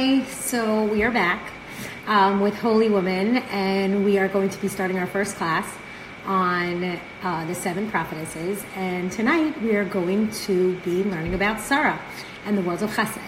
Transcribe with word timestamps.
So 0.00 0.84
we 0.84 1.02
are 1.02 1.10
back 1.10 1.52
um, 2.06 2.40
with 2.40 2.54
Holy 2.54 2.88
Woman, 2.88 3.36
and 3.50 4.02
we 4.02 4.18
are 4.18 4.28
going 4.28 4.48
to 4.48 4.58
be 4.58 4.66
starting 4.66 4.98
our 4.98 5.06
first 5.06 5.36
class 5.36 5.70
on 6.24 6.98
uh, 7.22 7.44
the 7.44 7.54
seven 7.54 7.90
prophetesses. 7.90 8.64
And 8.76 9.12
tonight 9.12 9.60
we 9.60 9.76
are 9.76 9.84
going 9.84 10.30
to 10.46 10.74
be 10.78 11.04
learning 11.04 11.34
about 11.34 11.60
Sarah 11.60 12.00
and 12.46 12.56
the 12.56 12.62
world 12.62 12.82
of 12.82 12.88
Chesed. 12.92 13.20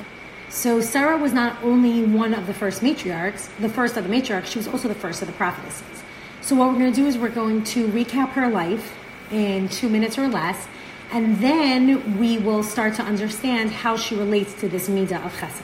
So 0.49 0.81
Sarah 0.81 1.19
was 1.19 1.35
not 1.35 1.63
only 1.63 2.07
one 2.07 2.33
of 2.33 2.47
the 2.47 2.55
first 2.55 2.81
matriarchs, 2.81 3.55
the 3.59 3.69
first 3.69 3.99
of 3.99 4.05
the 4.05 4.11
matriarchs, 4.11 4.47
she 4.47 4.59
was 4.59 4.67
also 4.67 4.89
the 4.89 4.95
first 4.95 5.21
of 5.21 5.29
the 5.29 5.35
prophetesses. 5.35 6.03
So 6.41 6.57
what 6.57 6.73
we're 6.73 6.79
going 6.79 6.93
to 6.93 6.97
do 6.97 7.07
is 7.07 7.19
we're 7.19 7.29
going 7.29 7.65
to 7.65 7.87
recap 7.89 8.31
her 8.31 8.49
life 8.49 8.95
in 9.31 9.69
two 9.69 9.91
minutes 9.91 10.17
or 10.17 10.27
less, 10.27 10.67
and 11.11 11.37
then 11.37 12.19
we 12.19 12.39
will 12.39 12.63
start 12.63 12.95
to 12.95 13.03
understand 13.03 13.73
how 13.73 13.99
she 13.99 14.17
relates 14.17 14.55
to 14.55 14.71
this 14.71 14.89
midah 14.89 15.23
of 15.23 15.37
Chesed 15.37 15.63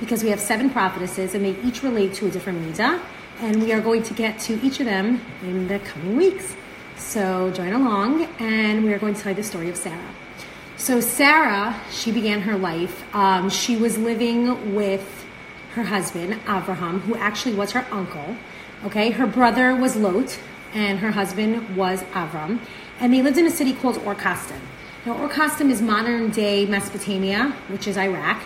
because 0.00 0.24
we 0.24 0.30
have 0.30 0.40
seven 0.40 0.70
prophetesses 0.70 1.34
and 1.34 1.44
they 1.44 1.54
each 1.62 1.82
relate 1.82 2.14
to 2.14 2.26
a 2.26 2.30
different 2.30 2.58
midah, 2.60 3.00
and 3.40 3.62
we 3.62 3.72
are 3.72 3.80
going 3.80 4.02
to 4.02 4.14
get 4.14 4.38
to 4.40 4.60
each 4.66 4.80
of 4.80 4.86
them 4.86 5.20
in 5.42 5.68
the 5.68 5.78
coming 5.78 6.16
weeks. 6.16 6.56
So 6.96 7.50
join 7.52 7.72
along, 7.72 8.24
and 8.38 8.84
we 8.84 8.92
are 8.92 8.98
going 8.98 9.14
to 9.14 9.20
tell 9.20 9.32
you 9.32 9.36
the 9.36 9.42
story 9.42 9.70
of 9.70 9.76
Sarah. 9.76 10.14
So 10.76 11.00
Sarah, 11.00 11.78
she 11.90 12.10
began 12.12 12.40
her 12.40 12.56
life. 12.56 13.04
Um, 13.14 13.50
she 13.50 13.76
was 13.76 13.98
living 13.98 14.74
with 14.74 15.26
her 15.74 15.84
husband 15.84 16.34
Abraham, 16.48 17.00
who 17.00 17.14
actually 17.16 17.54
was 17.54 17.72
her 17.72 17.86
uncle. 17.90 18.36
Okay, 18.84 19.10
her 19.10 19.26
brother 19.26 19.74
was 19.76 19.96
Lot, 19.96 20.38
and 20.72 20.98
her 20.98 21.10
husband 21.10 21.76
was 21.76 22.02
Avram, 22.14 22.60
and 22.98 23.12
they 23.12 23.22
lived 23.22 23.38
in 23.38 23.46
a 23.46 23.50
city 23.50 23.74
called 23.74 23.98
Or 24.04 24.14
Kasdim. 24.14 24.60
Now, 25.04 25.16
Or 25.22 25.28
Kasdim 25.28 25.70
is 25.70 25.80
modern 25.80 26.30
day 26.30 26.66
Mesopotamia, 26.66 27.54
which 27.68 27.86
is 27.86 27.96
Iraq 27.96 28.42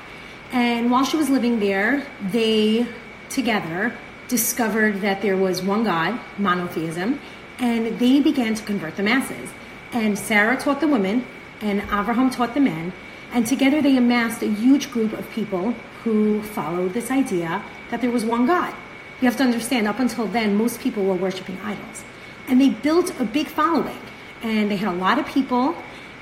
and 0.55 0.89
while 0.89 1.05
she 1.05 1.17
was 1.17 1.29
living 1.29 1.59
there, 1.59 2.07
they 2.31 2.87
together 3.29 3.93
discovered 4.29 5.01
that 5.01 5.21
there 5.21 5.37
was 5.37 5.61
one 5.61 5.83
God, 5.83 6.21
monotheism, 6.39 7.19
and 7.59 7.99
they 7.99 8.21
began 8.21 8.55
to 8.55 8.63
convert 8.63 8.97
the 8.97 9.03
masses. 9.03 9.51
And 9.93 10.17
Sarah 10.17 10.57
taught 10.57 10.81
the 10.81 10.87
women, 10.87 11.27
and 11.61 11.83
Abraham 11.83 12.31
taught 12.31 12.55
the 12.55 12.61
men, 12.61 12.93
and 13.33 13.45
together 13.45 13.83
they 13.83 13.97
amassed 13.97 14.43
a 14.43 14.49
huge 14.49 14.93
group 14.93 15.13
of 15.13 15.29
people 15.31 15.73
who 16.05 16.41
followed 16.43 16.93
this 16.93 17.11
idea 17.11 17.61
that 17.91 18.01
there 18.01 18.13
was 18.13 18.25
one 18.25 18.47
God. 18.47 18.73
You 19.21 19.27
have 19.27 19.37
to 19.39 19.43
understand, 19.43 19.89
up 19.89 19.99
until 19.99 20.29
then, 20.29 20.55
most 20.55 20.81
people 20.81 21.05
were 21.05 21.15
worshiping 21.15 21.59
idols. 21.65 22.05
And 22.47 22.61
they 22.61 22.71
built 22.71 23.19
a 23.21 23.25
big 23.25 23.49
following, 23.49 23.99
and 24.41 24.71
they 24.71 24.77
had 24.77 24.89
a 24.89 24.97
lot 24.97 25.19
of 25.19 25.27
people. 25.27 25.75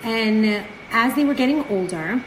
And 0.03 0.65
as 0.91 1.15
they 1.17 1.25
were 1.25 1.35
getting 1.35 1.65
older, 1.69 2.23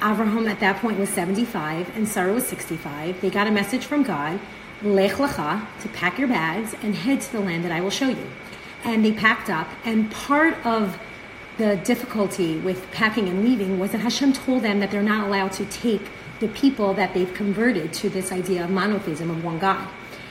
Avraham 0.00 0.48
at 0.50 0.60
that 0.60 0.80
point 0.80 0.98
was 0.98 1.08
75 1.10 1.96
and 1.96 2.06
Sarah 2.06 2.32
was 2.32 2.46
65. 2.46 3.20
They 3.20 3.30
got 3.30 3.46
a 3.46 3.50
message 3.50 3.84
from 3.86 4.02
God, 4.02 4.40
Lech 4.82 5.12
Lecha, 5.12 5.66
to 5.80 5.88
pack 5.88 6.18
your 6.18 6.28
bags 6.28 6.74
and 6.82 6.94
head 6.94 7.20
to 7.22 7.32
the 7.32 7.40
land 7.40 7.64
that 7.64 7.72
I 7.72 7.80
will 7.80 7.90
show 7.90 8.08
you. 8.08 8.26
And 8.84 9.04
they 9.04 9.12
packed 9.12 9.48
up, 9.48 9.66
and 9.84 10.10
part 10.10 10.54
of 10.66 10.98
the 11.56 11.76
difficulty 11.76 12.58
with 12.58 12.90
packing 12.90 13.28
and 13.28 13.42
leaving 13.44 13.78
was 13.78 13.92
that 13.92 13.98
Hashem 13.98 14.32
told 14.32 14.62
them 14.62 14.80
that 14.80 14.90
they're 14.90 15.02
not 15.02 15.26
allowed 15.26 15.52
to 15.52 15.64
take 15.66 16.02
the 16.40 16.48
people 16.48 16.92
that 16.94 17.14
they've 17.14 17.32
converted 17.32 17.92
to 17.94 18.10
this 18.10 18.32
idea 18.32 18.64
of 18.64 18.70
monotheism 18.70 19.30
of 19.30 19.42
one 19.42 19.58
God. 19.58 19.88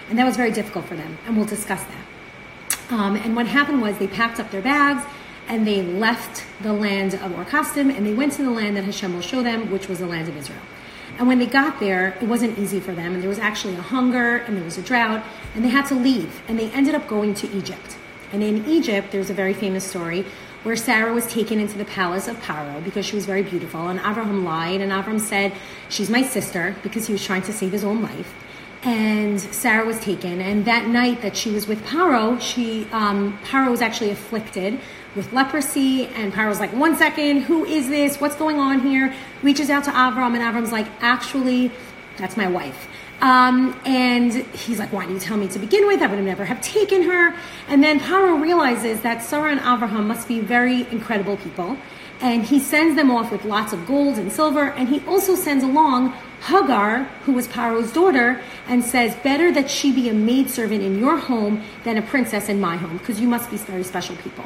And 0.09 0.19
that 0.19 0.25
was 0.25 0.35
very 0.35 0.51
difficult 0.51 0.85
for 0.85 0.95
them, 0.95 1.17
and 1.25 1.35
we'll 1.35 1.45
discuss 1.45 1.83
that. 1.83 2.93
Um, 2.93 3.15
and 3.15 3.35
what 3.35 3.47
happened 3.47 3.81
was 3.81 3.97
they 3.97 4.07
packed 4.07 4.39
up 4.39 4.51
their 4.51 4.61
bags 4.61 5.03
and 5.47 5.67
they 5.67 5.81
left 5.81 6.45
the 6.61 6.73
land 6.73 7.13
of 7.15 7.31
Or 7.33 7.45
and 7.77 8.05
they 8.05 8.13
went 8.13 8.33
to 8.33 8.43
the 8.43 8.49
land 8.49 8.77
that 8.77 8.83
Hashem 8.83 9.13
will 9.13 9.21
show 9.21 9.43
them, 9.43 9.71
which 9.71 9.87
was 9.87 9.99
the 9.99 10.07
land 10.07 10.29
of 10.29 10.37
Israel. 10.37 10.61
And 11.19 11.27
when 11.27 11.39
they 11.39 11.45
got 11.45 11.79
there, 11.79 12.17
it 12.21 12.27
wasn't 12.27 12.57
easy 12.57 12.79
for 12.79 12.93
them, 12.93 13.13
and 13.13 13.21
there 13.21 13.29
was 13.29 13.39
actually 13.39 13.75
a 13.75 13.81
hunger 13.81 14.37
and 14.37 14.57
there 14.57 14.63
was 14.63 14.77
a 14.77 14.81
drought, 14.81 15.23
and 15.53 15.63
they 15.63 15.69
had 15.69 15.85
to 15.87 15.95
leave, 15.95 16.41
and 16.47 16.57
they 16.57 16.71
ended 16.71 16.95
up 16.95 17.07
going 17.07 17.33
to 17.35 17.51
Egypt. 17.55 17.97
And 18.31 18.41
in 18.41 18.65
Egypt, 18.65 19.11
there's 19.11 19.29
a 19.29 19.33
very 19.33 19.53
famous 19.53 19.83
story 19.83 20.25
where 20.63 20.75
Sarah 20.75 21.13
was 21.13 21.27
taken 21.27 21.59
into 21.59 21.77
the 21.77 21.85
palace 21.85 22.27
of 22.27 22.37
Paro 22.37 22.83
because 22.83 23.05
she 23.05 23.15
was 23.15 23.25
very 23.25 23.43
beautiful, 23.43 23.89
and 23.89 23.99
Abraham 23.99 24.43
lied, 24.43 24.81
and 24.81 24.91
Abraham 24.91 25.19
said, 25.19 25.53
She's 25.89 26.09
my 26.09 26.23
sister, 26.23 26.75
because 26.81 27.05
he 27.05 27.13
was 27.13 27.23
trying 27.23 27.43
to 27.43 27.53
save 27.53 27.71
his 27.73 27.83
own 27.83 28.01
life 28.01 28.33
and 28.85 29.39
Sarah 29.39 29.85
was 29.85 29.99
taken. 29.99 30.41
And 30.41 30.65
that 30.65 30.87
night 30.87 31.21
that 31.21 31.37
she 31.37 31.51
was 31.51 31.67
with 31.67 31.81
Paro, 31.85 32.39
she 32.39 32.87
um, 32.91 33.37
Paro 33.45 33.71
was 33.71 33.81
actually 33.81 34.09
afflicted 34.11 34.79
with 35.15 35.31
leprosy. 35.33 36.07
And 36.07 36.33
Paro's 36.33 36.59
like, 36.59 36.73
one 36.73 36.95
second, 36.97 37.41
who 37.41 37.65
is 37.65 37.89
this? 37.89 38.19
What's 38.19 38.35
going 38.35 38.57
on 38.57 38.79
here? 38.81 39.13
Reaches 39.41 39.69
out 39.69 39.83
to 39.85 39.91
Avram, 39.91 40.35
and 40.35 40.43
Avram's 40.43 40.71
like, 40.71 40.87
actually, 41.01 41.71
that's 42.17 42.37
my 42.37 42.47
wife. 42.47 42.87
Um, 43.21 43.79
and 43.85 44.33
he's 44.33 44.79
like, 44.79 44.91
why 44.91 45.05
did 45.05 45.13
you 45.13 45.19
tell 45.19 45.37
me 45.37 45.47
to 45.47 45.59
begin 45.59 45.87
with? 45.87 46.01
I 46.01 46.07
would 46.07 46.17
have 46.17 46.25
never 46.25 46.43
have 46.43 46.59
taken 46.61 47.03
her. 47.03 47.33
And 47.69 47.81
then 47.81 47.99
Paro 47.99 48.41
realizes 48.41 49.01
that 49.01 49.23
Sarah 49.23 49.51
and 49.51 49.61
Avraham 49.61 50.07
must 50.07 50.27
be 50.27 50.41
very 50.41 50.81
incredible 50.91 51.37
people. 51.37 51.77
And 52.19 52.43
he 52.43 52.59
sends 52.59 52.95
them 52.95 53.11
off 53.11 53.31
with 53.31 53.45
lots 53.45 53.71
of 53.73 53.85
gold 53.85 54.17
and 54.17 54.31
silver. 54.31 54.71
And 54.71 54.89
he 54.89 55.01
also 55.07 55.35
sends 55.35 55.63
along 55.63 56.13
Hagar, 56.41 57.03
who 57.25 57.31
was 57.31 57.47
Paro's 57.47 57.93
daughter, 57.93 58.41
and 58.67 58.83
says, 58.83 59.15
Better 59.23 59.51
that 59.53 59.69
she 59.69 59.93
be 59.93 60.09
a 60.09 60.13
maidservant 60.13 60.83
in 60.83 60.99
your 60.99 61.17
home 61.17 61.63
than 61.85 61.97
a 61.97 62.01
princess 62.01 62.49
in 62.49 62.59
my 62.59 62.75
home, 62.75 62.97
because 62.97 63.21
you 63.21 63.27
must 63.27 63.49
be 63.49 63.57
very 63.57 63.83
special 63.83 64.17
people. 64.17 64.45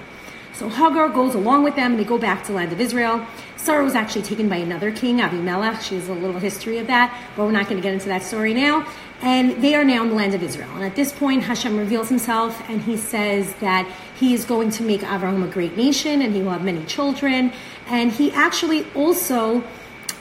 So 0.57 0.69
Hagar 0.69 1.09
goes 1.09 1.35
along 1.35 1.63
with 1.63 1.75
them, 1.75 1.91
and 1.91 1.99
they 1.99 2.03
go 2.03 2.17
back 2.17 2.43
to 2.45 2.51
land 2.51 2.71
of 2.73 2.81
Israel. 2.81 3.23
Sarah 3.57 3.83
was 3.83 3.93
actually 3.93 4.23
taken 4.23 4.49
by 4.49 4.55
another 4.55 4.91
king, 4.91 5.21
Abimelech. 5.21 5.83
She 5.83 5.93
has 5.93 6.09
a 6.09 6.13
little 6.13 6.39
history 6.39 6.79
of 6.79 6.87
that, 6.87 7.15
but 7.35 7.45
we're 7.45 7.51
not 7.51 7.65
going 7.65 7.77
to 7.77 7.83
get 7.83 7.93
into 7.93 8.07
that 8.07 8.23
story 8.23 8.55
now. 8.55 8.87
And 9.21 9.61
they 9.61 9.75
are 9.75 9.83
now 9.83 10.01
in 10.01 10.09
the 10.09 10.15
land 10.15 10.33
of 10.33 10.41
Israel. 10.41 10.71
And 10.73 10.83
at 10.83 10.95
this 10.95 11.11
point, 11.11 11.43
Hashem 11.43 11.77
reveals 11.77 12.09
himself, 12.09 12.59
and 12.69 12.81
he 12.81 12.97
says 12.97 13.53
that 13.55 13.87
he 14.19 14.33
is 14.33 14.45
going 14.45 14.71
to 14.71 14.83
make 14.83 15.03
Abraham 15.03 15.43
a 15.43 15.47
great 15.47 15.77
nation, 15.77 16.23
and 16.23 16.33
he 16.33 16.41
will 16.41 16.53
have 16.53 16.63
many 16.63 16.83
children. 16.85 17.53
And 17.85 18.11
he 18.11 18.31
actually 18.31 18.87
also 18.95 19.63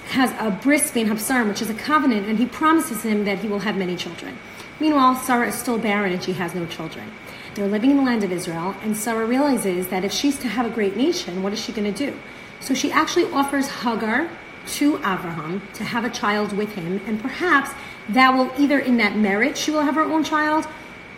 has 0.08 0.32
a 0.38 0.50
bris 0.50 0.90
ben 0.90 1.06
Habsarim, 1.06 1.48
which 1.48 1.62
is 1.62 1.70
a 1.70 1.74
covenant, 1.74 2.28
and 2.28 2.38
he 2.38 2.44
promises 2.44 3.02
him 3.02 3.24
that 3.24 3.38
he 3.38 3.48
will 3.48 3.60
have 3.60 3.78
many 3.78 3.96
children. 3.96 4.36
Meanwhile, 4.80 5.16
Sarah 5.16 5.48
is 5.48 5.54
still 5.54 5.78
barren 5.78 6.12
and 6.12 6.22
she 6.22 6.34
has 6.34 6.54
no 6.54 6.66
children. 6.66 7.10
They're 7.56 7.66
living 7.66 7.90
in 7.90 7.96
the 7.96 8.02
land 8.02 8.22
of 8.22 8.30
Israel, 8.30 8.76
and 8.82 8.94
Sarah 8.94 9.24
realizes 9.24 9.88
that 9.88 10.04
if 10.04 10.12
she's 10.12 10.38
to 10.40 10.48
have 10.48 10.66
a 10.66 10.70
great 10.70 10.94
nation, 10.94 11.42
what 11.42 11.54
is 11.54 11.58
she 11.58 11.72
going 11.72 11.92
to 11.92 12.06
do? 12.06 12.14
So 12.60 12.74
she 12.74 12.92
actually 12.92 13.24
offers 13.32 13.66
Hagar 13.68 14.28
to 14.74 14.96
Abraham 14.98 15.62
to 15.74 15.84
have 15.84 16.04
a 16.04 16.10
child 16.10 16.52
with 16.52 16.74
him, 16.74 17.00
and 17.06 17.18
perhaps 17.18 17.70
that 18.10 18.34
will 18.34 18.52
either 18.58 18.78
in 18.78 18.98
that 18.98 19.16
marriage 19.16 19.56
she 19.56 19.70
will 19.70 19.82
have 19.82 19.94
her 19.94 20.02
own 20.02 20.22
child, 20.22 20.68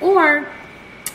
or 0.01 0.49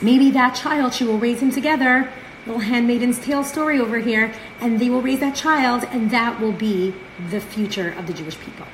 maybe 0.01 0.29
that 0.31 0.55
child 0.55 0.93
she 0.93 1.05
will 1.05 1.17
raise 1.17 1.41
him 1.41 1.51
together 1.51 2.11
little 2.45 2.61
handmaiden's 2.61 3.19
tale 3.19 3.43
story 3.43 3.79
over 3.79 3.99
here, 3.99 4.33
and 4.59 4.79
they 4.79 4.89
will 4.89 5.01
raise 5.01 5.19
that 5.19 5.35
child, 5.35 5.85
and 5.91 6.11
that 6.11 6.39
will 6.39 6.51
be 6.51 6.93
the 7.29 7.39
future 7.39 7.91
of 7.97 8.07
the 8.07 8.13
Jewish 8.13 8.37
people. 8.39 8.65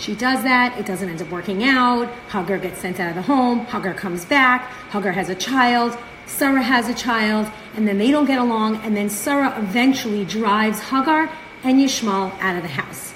She 0.00 0.14
does 0.14 0.42
that, 0.44 0.78
it 0.78 0.86
doesn't 0.86 1.08
end 1.08 1.20
up 1.20 1.30
working 1.30 1.62
out. 1.62 2.08
Hagar 2.30 2.56
gets 2.58 2.80
sent 2.80 2.98
out 2.98 3.10
of 3.10 3.14
the 3.14 3.22
home, 3.22 3.66
Hagar 3.66 3.92
comes 3.92 4.24
back, 4.24 4.62
Hagar 4.90 5.12
has 5.12 5.28
a 5.28 5.34
child, 5.34 5.96
Sarah 6.24 6.62
has 6.62 6.88
a 6.88 6.94
child, 6.94 7.52
and 7.76 7.86
then 7.86 7.98
they 7.98 8.10
don't 8.10 8.24
get 8.24 8.38
along, 8.38 8.76
and 8.76 8.96
then 8.96 9.10
Sarah 9.10 9.54
eventually 9.58 10.24
drives 10.24 10.80
Hagar 10.80 11.30
and 11.62 11.78
Yishmael 11.78 12.32
out 12.40 12.56
of 12.56 12.62
the 12.62 12.68
house. 12.68 13.12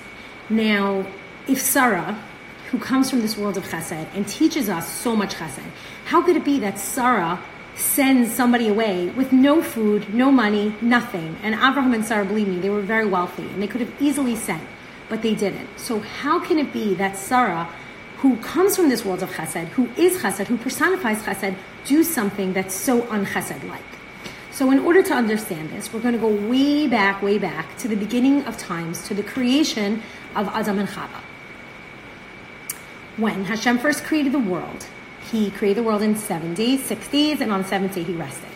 Now, 0.51 1.07
if 1.49 1.59
Sarah, 1.59 2.23
who 2.71 2.79
comes 2.79 3.09
from 3.09 3.23
this 3.23 3.39
world 3.39 3.57
of 3.57 3.65
chesed 3.65 4.07
and 4.15 4.29
teaches 4.29 4.69
us 4.69 4.87
so 4.87 5.17
much 5.17 5.37
chesed, 5.37 5.65
how 6.05 6.21
could 6.21 6.37
it 6.37 6.45
be 6.45 6.59
that 6.59 6.79
Sarah 6.79 7.43
sends 7.77 8.33
somebody 8.33 8.69
away 8.69 9.09
with 9.11 9.33
no 9.33 9.63
food, 9.63 10.15
no 10.15 10.31
money, 10.31 10.75
nothing. 10.81 11.37
And 11.43 11.55
Abraham 11.55 11.95
and 11.95 12.05
Sarah, 12.05 12.25
believe 12.25 12.49
me, 12.49 12.61
they 12.61 12.71
were 12.71 12.83
very 12.83 13.07
wealthy 13.07 13.43
and 13.43 13.61
they 13.61 13.67
could 13.67 13.81
have 13.81 13.93
easily 14.01 14.37
sent, 14.37 14.63
but 15.09 15.23
they 15.23 15.35
didn't. 15.35 15.69
So 15.79 16.01
how 16.01 16.39
can 16.39 16.59
it 16.59 16.73
be 16.73 16.95
that 16.95 17.17
Sarah, 17.17 17.69
who 18.19 18.37
comes 18.39 18.77
from 18.77 18.89
this 18.89 19.05
world 19.05 19.23
of 19.23 19.31
chesed, 19.31 19.69
who 19.69 19.89
is 19.97 20.23
chesed, 20.23 20.47
who 20.47 20.57
personifies 20.57 21.23
chesed, 21.23 21.57
do 21.85 22.03
something 22.03 22.53
that's 22.53 22.75
so 22.75 23.03
unchesed 23.11 23.65
like? 23.65 23.83
So 24.51 24.71
in 24.71 24.79
order 24.79 25.03
to 25.03 25.13
understand 25.13 25.71
this, 25.71 25.93
we're 25.93 26.01
going 26.01 26.15
to 26.15 26.21
go 26.21 26.29
way 26.29 26.87
back, 26.87 27.23
way 27.23 27.39
back 27.39 27.77
to 27.79 27.89
the 27.89 27.97
beginning 27.97 28.45
of 28.45 28.57
times, 28.57 29.07
to 29.09 29.15
the 29.15 29.23
creation 29.23 30.01
of 30.37 30.47
Adam 30.49 30.79
and 30.79 30.89
Chava. 30.89 31.21
When 33.17 33.45
Hashem 33.45 33.79
first 33.79 34.05
created 34.05 34.33
the 34.33 34.39
world, 34.39 34.87
he 35.31 35.51
created 35.51 35.83
the 35.83 35.87
world 35.87 36.03
in 36.03 36.17
seven 36.17 36.55
days, 36.55 36.85
six 36.85 37.09
days, 37.09 37.41
and 37.41 37.51
on 37.51 37.65
seventh 37.65 37.95
day 37.95 38.05
he 38.05 38.15
rested. 38.15 38.54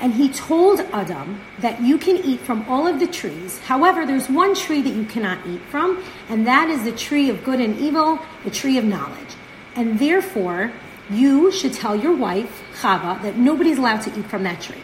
And 0.00 0.14
he 0.14 0.28
told 0.28 0.80
Adam 0.92 1.40
that 1.58 1.80
you 1.82 1.98
can 1.98 2.16
eat 2.18 2.40
from 2.40 2.64
all 2.68 2.86
of 2.86 3.00
the 3.00 3.06
trees. 3.06 3.58
However, 3.58 4.06
there's 4.06 4.28
one 4.28 4.54
tree 4.54 4.80
that 4.80 4.94
you 4.94 5.04
cannot 5.04 5.44
eat 5.46 5.60
from, 5.70 6.02
and 6.28 6.46
that 6.46 6.68
is 6.68 6.84
the 6.84 6.92
tree 6.92 7.30
of 7.30 7.42
good 7.42 7.60
and 7.60 7.76
evil, 7.78 8.20
the 8.44 8.50
tree 8.50 8.78
of 8.78 8.84
knowledge. 8.84 9.34
And 9.74 9.98
therefore, 9.98 10.72
you 11.10 11.50
should 11.50 11.72
tell 11.72 11.96
your 11.96 12.14
wife, 12.14 12.62
Chava, 12.80 13.20
that 13.22 13.36
nobody's 13.36 13.78
allowed 13.78 14.02
to 14.02 14.18
eat 14.18 14.26
from 14.26 14.44
that 14.44 14.60
tree. 14.60 14.82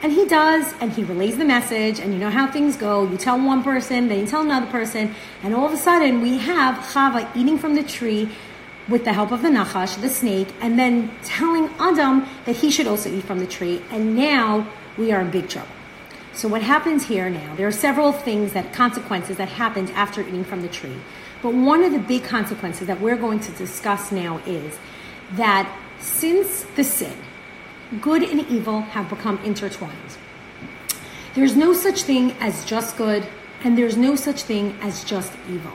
And 0.00 0.12
he 0.12 0.26
does, 0.26 0.72
and 0.80 0.92
he 0.92 1.02
relays 1.02 1.36
the 1.36 1.44
message, 1.44 1.98
and 1.98 2.12
you 2.12 2.20
know 2.20 2.30
how 2.30 2.50
things 2.50 2.76
go. 2.76 3.02
You 3.10 3.16
tell 3.16 3.36
one 3.44 3.64
person, 3.64 4.08
then 4.08 4.20
you 4.20 4.26
tell 4.26 4.42
another 4.42 4.70
person, 4.70 5.14
and 5.42 5.54
all 5.54 5.66
of 5.66 5.72
a 5.72 5.76
sudden 5.76 6.22
we 6.22 6.38
have 6.38 6.76
Chava 6.76 7.28
eating 7.36 7.58
from 7.58 7.74
the 7.74 7.82
tree 7.82 8.30
with 8.88 9.04
the 9.04 9.12
help 9.12 9.32
of 9.32 9.42
the 9.42 9.48
Nachash, 9.48 10.00
the 10.00 10.08
snake, 10.08 10.48
and 10.60 10.78
then 10.78 11.10
telling 11.22 11.68
Adam 11.78 12.26
that 12.46 12.56
he 12.56 12.70
should 12.70 12.86
also 12.86 13.10
eat 13.10 13.24
from 13.24 13.38
the 13.38 13.46
tree. 13.46 13.82
And 13.90 14.16
now 14.16 14.66
we 14.96 15.12
are 15.12 15.20
in 15.20 15.30
big 15.30 15.48
trouble. 15.48 15.68
So 16.32 16.48
what 16.48 16.62
happens 16.62 17.04
here 17.04 17.28
now? 17.28 17.54
There 17.56 17.66
are 17.66 17.72
several 17.72 18.12
things 18.12 18.52
that 18.52 18.72
consequences 18.72 19.36
that 19.38 19.48
happened 19.48 19.90
after 19.90 20.20
eating 20.20 20.44
from 20.44 20.62
the 20.62 20.68
tree. 20.68 20.96
But 21.42 21.52
one 21.54 21.82
of 21.82 21.92
the 21.92 21.98
big 21.98 22.24
consequences 22.24 22.86
that 22.86 23.00
we're 23.00 23.16
going 23.16 23.40
to 23.40 23.52
discuss 23.52 24.12
now 24.12 24.38
is 24.46 24.78
that 25.32 25.68
since 26.00 26.64
the 26.76 26.84
sin, 26.84 27.16
good 28.00 28.22
and 28.22 28.46
evil 28.48 28.82
have 28.82 29.08
become 29.08 29.38
intertwined. 29.44 30.16
There's 31.34 31.56
no 31.56 31.72
such 31.72 32.02
thing 32.02 32.32
as 32.40 32.64
just 32.64 32.96
good, 32.96 33.26
and 33.64 33.76
there's 33.76 33.96
no 33.96 34.16
such 34.16 34.42
thing 34.42 34.76
as 34.80 35.04
just 35.04 35.32
evil. 35.50 35.72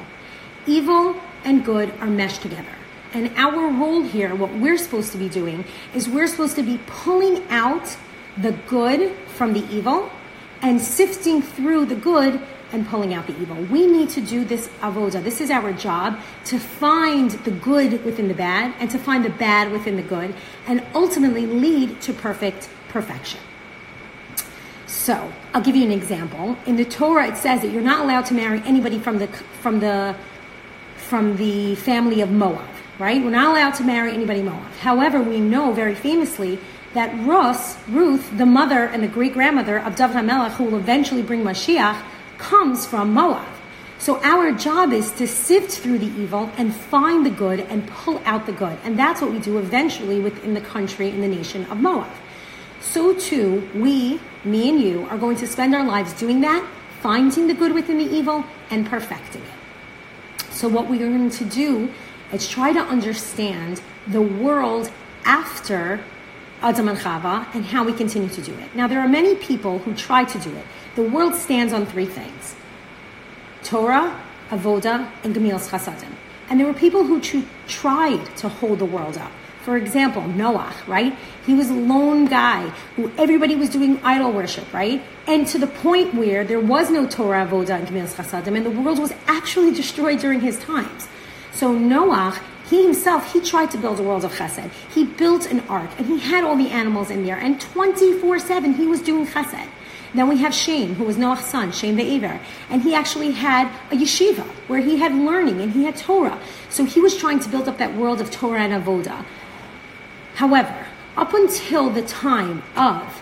Evil 0.65 1.15
and 1.43 1.63
good 1.63 1.93
are 1.99 2.07
meshed 2.07 2.41
together. 2.41 2.75
And 3.13 3.31
our 3.37 3.69
role 3.69 4.01
here, 4.01 4.33
what 4.33 4.53
we're 4.55 4.77
supposed 4.77 5.11
to 5.11 5.17
be 5.17 5.29
doing, 5.29 5.65
is 5.93 6.09
we're 6.09 6.27
supposed 6.27 6.55
to 6.55 6.63
be 6.63 6.79
pulling 6.87 7.47
out 7.49 7.95
the 8.37 8.53
good 8.67 9.15
from 9.27 9.53
the 9.53 9.65
evil 9.71 10.09
and 10.61 10.81
sifting 10.81 11.41
through 11.41 11.85
the 11.85 11.95
good 11.95 12.41
and 12.71 12.87
pulling 12.87 13.13
out 13.13 13.27
the 13.27 13.39
evil. 13.39 13.55
We 13.65 13.85
need 13.85 14.09
to 14.09 14.21
do 14.21 14.43
this 14.43 14.67
avoda. 14.81 15.23
This 15.23 15.39
is 15.39 15.51
our 15.51 15.71
job 15.73 16.19
to 16.45 16.57
find 16.57 17.29
the 17.29 17.51
good 17.51 18.03
within 18.03 18.27
the 18.27 18.33
bad 18.33 18.73
and 18.79 18.89
to 18.89 18.97
find 18.97 19.23
the 19.23 19.29
bad 19.29 19.71
within 19.71 19.95
the 19.95 20.01
good 20.01 20.33
and 20.67 20.83
ultimately 20.95 21.45
lead 21.45 22.01
to 22.01 22.13
perfect 22.13 22.69
perfection. 22.89 23.39
So, 24.87 25.31
I'll 25.53 25.61
give 25.61 25.75
you 25.75 25.83
an 25.83 25.91
example. 25.91 26.57
In 26.65 26.75
the 26.77 26.85
Torah 26.85 27.27
it 27.27 27.37
says 27.37 27.61
that 27.61 27.71
you're 27.71 27.81
not 27.81 28.01
allowed 28.01 28.25
to 28.27 28.33
marry 28.33 28.61
anybody 28.65 28.97
from 28.97 29.19
the 29.19 29.27
from 29.27 29.79
the 29.79 30.15
from 30.95 31.35
the 31.37 31.75
family 31.75 32.21
of 32.21 32.31
Moab, 32.31 32.72
right? 32.99 33.23
We're 33.23 33.31
not 33.31 33.47
allowed 33.47 33.75
to 33.75 33.83
marry 33.83 34.13
anybody 34.13 34.41
Moab. 34.41 34.71
However, 34.79 35.21
we 35.21 35.39
know 35.39 35.73
very 35.73 35.95
famously 35.95 36.59
that 36.93 37.13
Ruth, 37.25 37.81
Ruth, 37.89 38.37
the 38.37 38.45
mother 38.45 38.85
and 38.85 39.03
the 39.03 39.07
great 39.07 39.33
grandmother 39.33 39.79
of 39.79 39.95
David 39.95 40.17
HaMelech, 40.17 40.51
who 40.51 40.65
will 40.65 40.77
eventually 40.77 41.23
bring 41.23 41.43
Mashiach, 41.43 42.01
comes 42.37 42.85
from 42.85 43.13
Moab. 43.13 43.47
So 43.97 44.19
our 44.21 44.51
job 44.51 44.91
is 44.91 45.11
to 45.13 45.27
sift 45.27 45.71
through 45.71 45.99
the 45.99 46.21
evil 46.21 46.51
and 46.57 46.75
find 46.75 47.25
the 47.25 47.29
good 47.29 47.61
and 47.61 47.87
pull 47.87 48.21
out 48.25 48.45
the 48.45 48.51
good. 48.51 48.77
And 48.83 48.99
that's 48.99 49.21
what 49.21 49.31
we 49.31 49.39
do 49.39 49.57
eventually 49.57 50.19
within 50.19 50.53
the 50.53 50.61
country 50.61 51.09
and 51.09 51.23
the 51.23 51.27
nation 51.27 51.65
of 51.65 51.79
Moab. 51.79 52.11
So 52.81 53.13
too, 53.13 53.67
we, 53.73 54.19
me 54.43 54.69
and 54.69 54.81
you, 54.81 55.07
are 55.09 55.17
going 55.17 55.37
to 55.37 55.47
spend 55.47 55.73
our 55.73 55.85
lives 55.85 56.13
doing 56.13 56.41
that, 56.41 56.67
finding 57.01 57.47
the 57.47 57.53
good 57.53 57.73
within 57.73 57.97
the 57.97 58.13
evil 58.13 58.43
and 58.69 58.85
perfecting 58.85 59.41
it. 59.41 60.51
So 60.53 60.67
what 60.67 60.89
we 60.89 61.01
are 61.01 61.07
going 61.07 61.29
to 61.29 61.45
do 61.45 61.89
is 62.33 62.47
try 62.47 62.73
to 62.73 62.79
understand 62.79 63.81
the 64.07 64.21
world 64.21 64.91
after 65.25 66.03
Adam 66.61 66.87
and 66.87 66.97
Chava 66.97 67.45
and 67.53 67.65
how 67.65 67.83
we 67.83 67.93
continue 67.93 68.29
to 68.29 68.41
do 68.41 68.53
it. 68.53 68.75
Now, 68.75 68.87
there 68.87 68.99
are 68.99 69.07
many 69.07 69.35
people 69.35 69.79
who 69.79 69.93
try 69.93 70.23
to 70.23 70.39
do 70.39 70.55
it. 70.55 70.65
The 70.95 71.03
world 71.03 71.35
stands 71.35 71.73
on 71.73 71.85
three 71.85 72.05
things 72.05 72.55
Torah, 73.63 74.21
Avoda, 74.49 75.09
and 75.23 75.35
Gemilas 75.35 75.69
Chasadim. 75.69 76.13
And 76.49 76.59
there 76.59 76.67
were 76.67 76.73
people 76.73 77.03
who 77.03 77.21
tr- 77.21 77.47
tried 77.67 78.23
to 78.37 78.49
hold 78.49 78.79
the 78.79 78.85
world 78.85 79.17
up. 79.17 79.31
For 79.63 79.77
example, 79.77 80.27
Noah, 80.27 80.73
right? 80.87 81.17
He 81.45 81.53
was 81.53 81.69
a 81.69 81.73
lone 81.73 82.25
guy 82.25 82.67
who 82.97 83.09
everybody 83.17 83.55
was 83.55 83.69
doing 83.69 83.97
idol 84.03 84.31
worship, 84.33 84.71
right? 84.73 85.01
And 85.25 85.47
to 85.47 85.57
the 85.57 85.67
point 85.67 86.13
where 86.13 86.43
there 86.43 86.59
was 86.59 86.91
no 86.91 87.07
Torah, 87.07 87.47
Avoda, 87.47 87.79
and 87.79 87.87
Gemilas 87.87 88.15
Chasadim, 88.15 88.57
and 88.57 88.65
the 88.65 88.71
world 88.71 88.99
was 88.99 89.13
actually 89.25 89.73
destroyed 89.73 90.19
during 90.19 90.41
his 90.41 90.59
times. 90.59 91.07
So 91.53 91.71
Noah, 91.71 92.39
he 92.69 92.83
himself, 92.83 93.31
he 93.31 93.39
tried 93.39 93.71
to 93.71 93.77
build 93.77 93.99
a 93.99 94.03
world 94.03 94.25
of 94.25 94.33
chesed. 94.33 94.69
He 94.93 95.05
built 95.05 95.45
an 95.45 95.61
ark, 95.69 95.89
and 95.97 96.07
he 96.07 96.19
had 96.19 96.43
all 96.43 96.55
the 96.55 96.69
animals 96.69 97.11
in 97.11 97.25
there, 97.25 97.37
and 97.37 97.59
24-7 97.59 98.75
he 98.75 98.87
was 98.87 99.01
doing 99.01 99.27
chesed. 99.27 99.67
Then 100.13 100.27
we 100.27 100.37
have 100.37 100.53
Shem, 100.53 100.93
who 100.95 101.05
was 101.05 101.17
Noah's 101.17 101.43
son, 101.45 101.71
Shem 101.71 101.95
the 101.95 102.03
Aver. 102.03 102.39
And 102.69 102.83
he 102.83 102.93
actually 102.93 103.31
had 103.31 103.67
a 103.91 103.95
yeshiva 103.95 104.45
where 104.67 104.79
he 104.79 104.97
had 104.97 105.13
learning 105.13 105.59
and 105.59 105.71
he 105.71 105.85
had 105.85 105.97
Torah. 105.97 106.39
So 106.69 106.85
he 106.85 106.99
was 106.99 107.17
trying 107.17 107.39
to 107.39 107.49
build 107.49 107.67
up 107.67 107.79
that 107.79 107.95
world 107.95 108.21
of 108.21 108.29
Torah 108.29 108.61
and 108.61 108.73
Avoda. 108.83 109.25
However, 110.35 110.85
up 111.17 111.33
until 111.33 111.89
the 111.89 112.03
time 112.03 112.61
of 112.75 113.21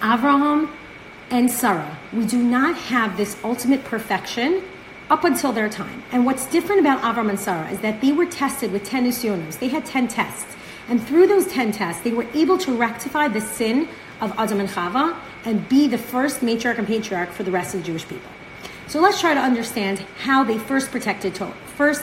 Avraham 0.00 0.70
and 1.30 1.50
Sarah, 1.50 1.98
we 2.12 2.24
do 2.24 2.42
not 2.42 2.74
have 2.76 3.18
this 3.18 3.36
ultimate 3.44 3.84
perfection 3.84 4.62
up 5.10 5.24
until 5.24 5.52
their 5.52 5.68
time. 5.68 6.02
And 6.12 6.24
what's 6.24 6.46
different 6.46 6.80
about 6.80 7.02
Avram 7.02 7.28
and 7.28 7.38
Sarah 7.38 7.68
is 7.70 7.80
that 7.80 8.00
they 8.00 8.12
were 8.12 8.26
tested 8.26 8.72
with 8.72 8.84
10 8.84 9.04
nisyonos. 9.04 9.58
They 9.58 9.68
had 9.68 9.84
10 9.84 10.08
tests. 10.08 10.56
And 10.88 11.04
through 11.04 11.26
those 11.26 11.46
10 11.48 11.72
tests, 11.72 12.02
they 12.02 12.12
were 12.12 12.26
able 12.32 12.56
to 12.58 12.72
rectify 12.72 13.28
the 13.28 13.40
sin 13.40 13.88
of 14.20 14.32
Adam 14.38 14.60
and 14.60 14.68
Chava 14.68 15.16
and 15.44 15.68
be 15.68 15.88
the 15.88 15.98
first 15.98 16.40
matriarch 16.40 16.78
and 16.78 16.86
patriarch 16.86 17.30
for 17.30 17.42
the 17.42 17.50
rest 17.50 17.74
of 17.74 17.80
the 17.80 17.86
Jewish 17.86 18.06
people. 18.06 18.30
So 18.86 19.00
let's 19.00 19.20
try 19.20 19.34
to 19.34 19.40
understand 19.40 20.00
how 20.18 20.44
they 20.44 20.58
first 20.58 20.90
protected 20.90 21.34
Torah, 21.34 21.54
first 21.76 22.02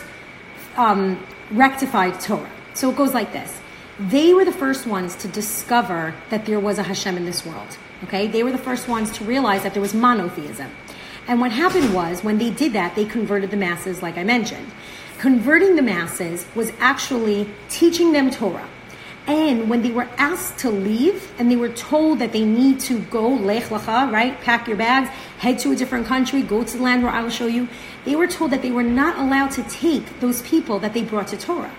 um, 0.77 1.21
rectified 1.51 2.19
Torah. 2.19 2.49
So 2.73 2.89
it 2.89 2.95
goes 2.95 3.13
like 3.13 3.33
this. 3.33 3.59
They 3.99 4.33
were 4.33 4.45
the 4.45 4.53
first 4.53 4.85
ones 4.85 5.15
to 5.17 5.27
discover 5.27 6.13
that 6.29 6.45
there 6.45 6.59
was 6.59 6.77
a 6.77 6.83
Hashem 6.83 7.17
in 7.17 7.25
this 7.25 7.45
world. 7.45 7.77
Okay? 8.03 8.27
They 8.27 8.43
were 8.43 8.51
the 8.51 8.57
first 8.57 8.87
ones 8.87 9.11
to 9.17 9.23
realize 9.23 9.63
that 9.63 9.73
there 9.73 9.81
was 9.81 9.93
monotheism. 9.93 10.71
And 11.27 11.41
what 11.41 11.51
happened 11.51 11.93
was, 11.93 12.23
when 12.23 12.37
they 12.37 12.49
did 12.49 12.73
that, 12.73 12.95
they 12.95 13.05
converted 13.05 13.51
the 13.51 13.57
masses, 13.57 14.01
like 14.01 14.17
I 14.17 14.23
mentioned. 14.23 14.71
Converting 15.17 15.75
the 15.75 15.81
masses 15.81 16.45
was 16.55 16.71
actually 16.79 17.49
teaching 17.69 18.13
them 18.13 18.31
Torah. 18.31 18.67
And 19.27 19.69
when 19.69 19.81
they 19.81 19.91
were 19.91 20.07
asked 20.17 20.59
to 20.59 20.69
leave 20.69 21.33
and 21.37 21.51
they 21.51 21.57
were 21.57 21.67
told 21.67 22.19
that 22.19 22.31
they 22.31 22.45
need 22.45 22.79
to 22.81 22.99
go, 22.99 23.27
lech 23.27 23.63
lacha, 23.63 24.09
right? 24.09 24.39
Pack 24.39 24.69
your 24.69 24.77
bags, 24.77 25.09
head 25.39 25.59
to 25.59 25.73
a 25.73 25.75
different 25.75 26.07
country, 26.07 26.41
go 26.41 26.63
to 26.63 26.77
the 26.77 26.81
land 26.81 27.03
where 27.03 27.11
I 27.11 27.21
will 27.21 27.29
show 27.29 27.47
you. 27.47 27.67
They 28.05 28.15
were 28.15 28.27
told 28.27 28.51
that 28.51 28.61
they 28.61 28.71
were 28.71 28.83
not 28.83 29.17
allowed 29.17 29.51
to 29.51 29.63
take 29.63 30.21
those 30.21 30.41
people 30.43 30.79
that 30.79 30.93
they 30.93 31.03
brought 31.03 31.27
to 31.27 31.37
Torah. 31.37 31.75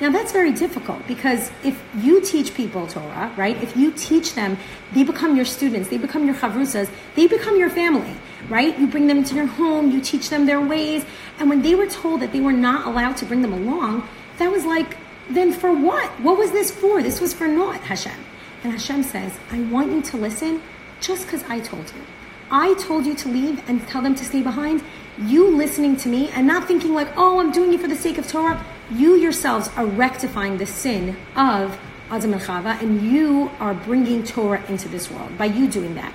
Now 0.00 0.10
that's 0.10 0.32
very 0.32 0.52
difficult 0.52 1.06
because 1.06 1.52
if 1.62 1.80
you 1.98 2.20
teach 2.20 2.52
people 2.54 2.88
Torah, 2.88 3.32
right? 3.36 3.56
If 3.62 3.76
you 3.76 3.92
teach 3.92 4.34
them, 4.34 4.58
they 4.92 5.04
become 5.04 5.36
your 5.36 5.44
students, 5.44 5.88
they 5.90 5.98
become 5.98 6.26
your 6.26 6.34
chavrusas, 6.34 6.90
they 7.14 7.28
become 7.28 7.56
your 7.56 7.70
family, 7.70 8.16
right? 8.48 8.78
You 8.78 8.86
bring 8.86 9.06
them 9.06 9.24
to 9.24 9.34
your 9.34 9.46
home, 9.46 9.90
you 9.90 10.00
teach 10.00 10.30
them 10.30 10.46
their 10.46 10.60
ways. 10.60 11.04
And 11.38 11.48
when 11.48 11.62
they 11.62 11.74
were 11.74 11.86
told 11.86 12.20
that 12.20 12.32
they 12.32 12.40
were 12.40 12.52
not 12.52 12.86
allowed 12.86 13.16
to 13.18 13.26
bring 13.26 13.42
them 13.42 13.52
along, 13.52 14.08
that 14.38 14.50
was 14.50 14.64
like, 14.64 14.96
then 15.30 15.52
for 15.52 15.72
what? 15.72 16.08
What 16.20 16.38
was 16.38 16.52
this 16.52 16.70
for? 16.70 17.02
This 17.02 17.20
was 17.20 17.34
for 17.34 17.46
naught, 17.46 17.80
Hashem. 17.80 18.24
And 18.64 18.72
Hashem 18.72 19.02
says, 19.02 19.32
I 19.50 19.60
want 19.62 19.92
you 19.92 20.02
to 20.02 20.16
listen 20.16 20.62
just 21.00 21.26
because 21.26 21.42
I 21.44 21.60
told 21.60 21.92
you. 21.94 22.02
I 22.50 22.74
told 22.74 23.04
you 23.04 23.14
to 23.14 23.28
leave 23.28 23.68
and 23.68 23.86
tell 23.88 24.00
them 24.00 24.14
to 24.14 24.24
stay 24.24 24.42
behind. 24.42 24.82
You 25.18 25.50
listening 25.54 25.96
to 25.98 26.08
me 26.08 26.30
and 26.30 26.46
not 26.46 26.66
thinking 26.66 26.94
like, 26.94 27.08
oh, 27.16 27.40
I'm 27.40 27.52
doing 27.52 27.74
it 27.74 27.80
for 27.80 27.88
the 27.88 27.96
sake 27.96 28.18
of 28.18 28.26
Torah. 28.26 28.64
You 28.90 29.16
yourselves 29.16 29.68
are 29.76 29.84
rectifying 29.84 30.56
the 30.56 30.66
sin 30.66 31.16
of 31.36 31.78
Adam 32.10 32.32
and 32.32 32.40
Chava, 32.40 32.80
and 32.80 33.02
you 33.02 33.50
are 33.60 33.74
bringing 33.74 34.24
Torah 34.24 34.62
into 34.68 34.88
this 34.88 35.10
world 35.10 35.36
by 35.36 35.44
you 35.44 35.68
doing 35.68 35.94
that. 35.96 36.14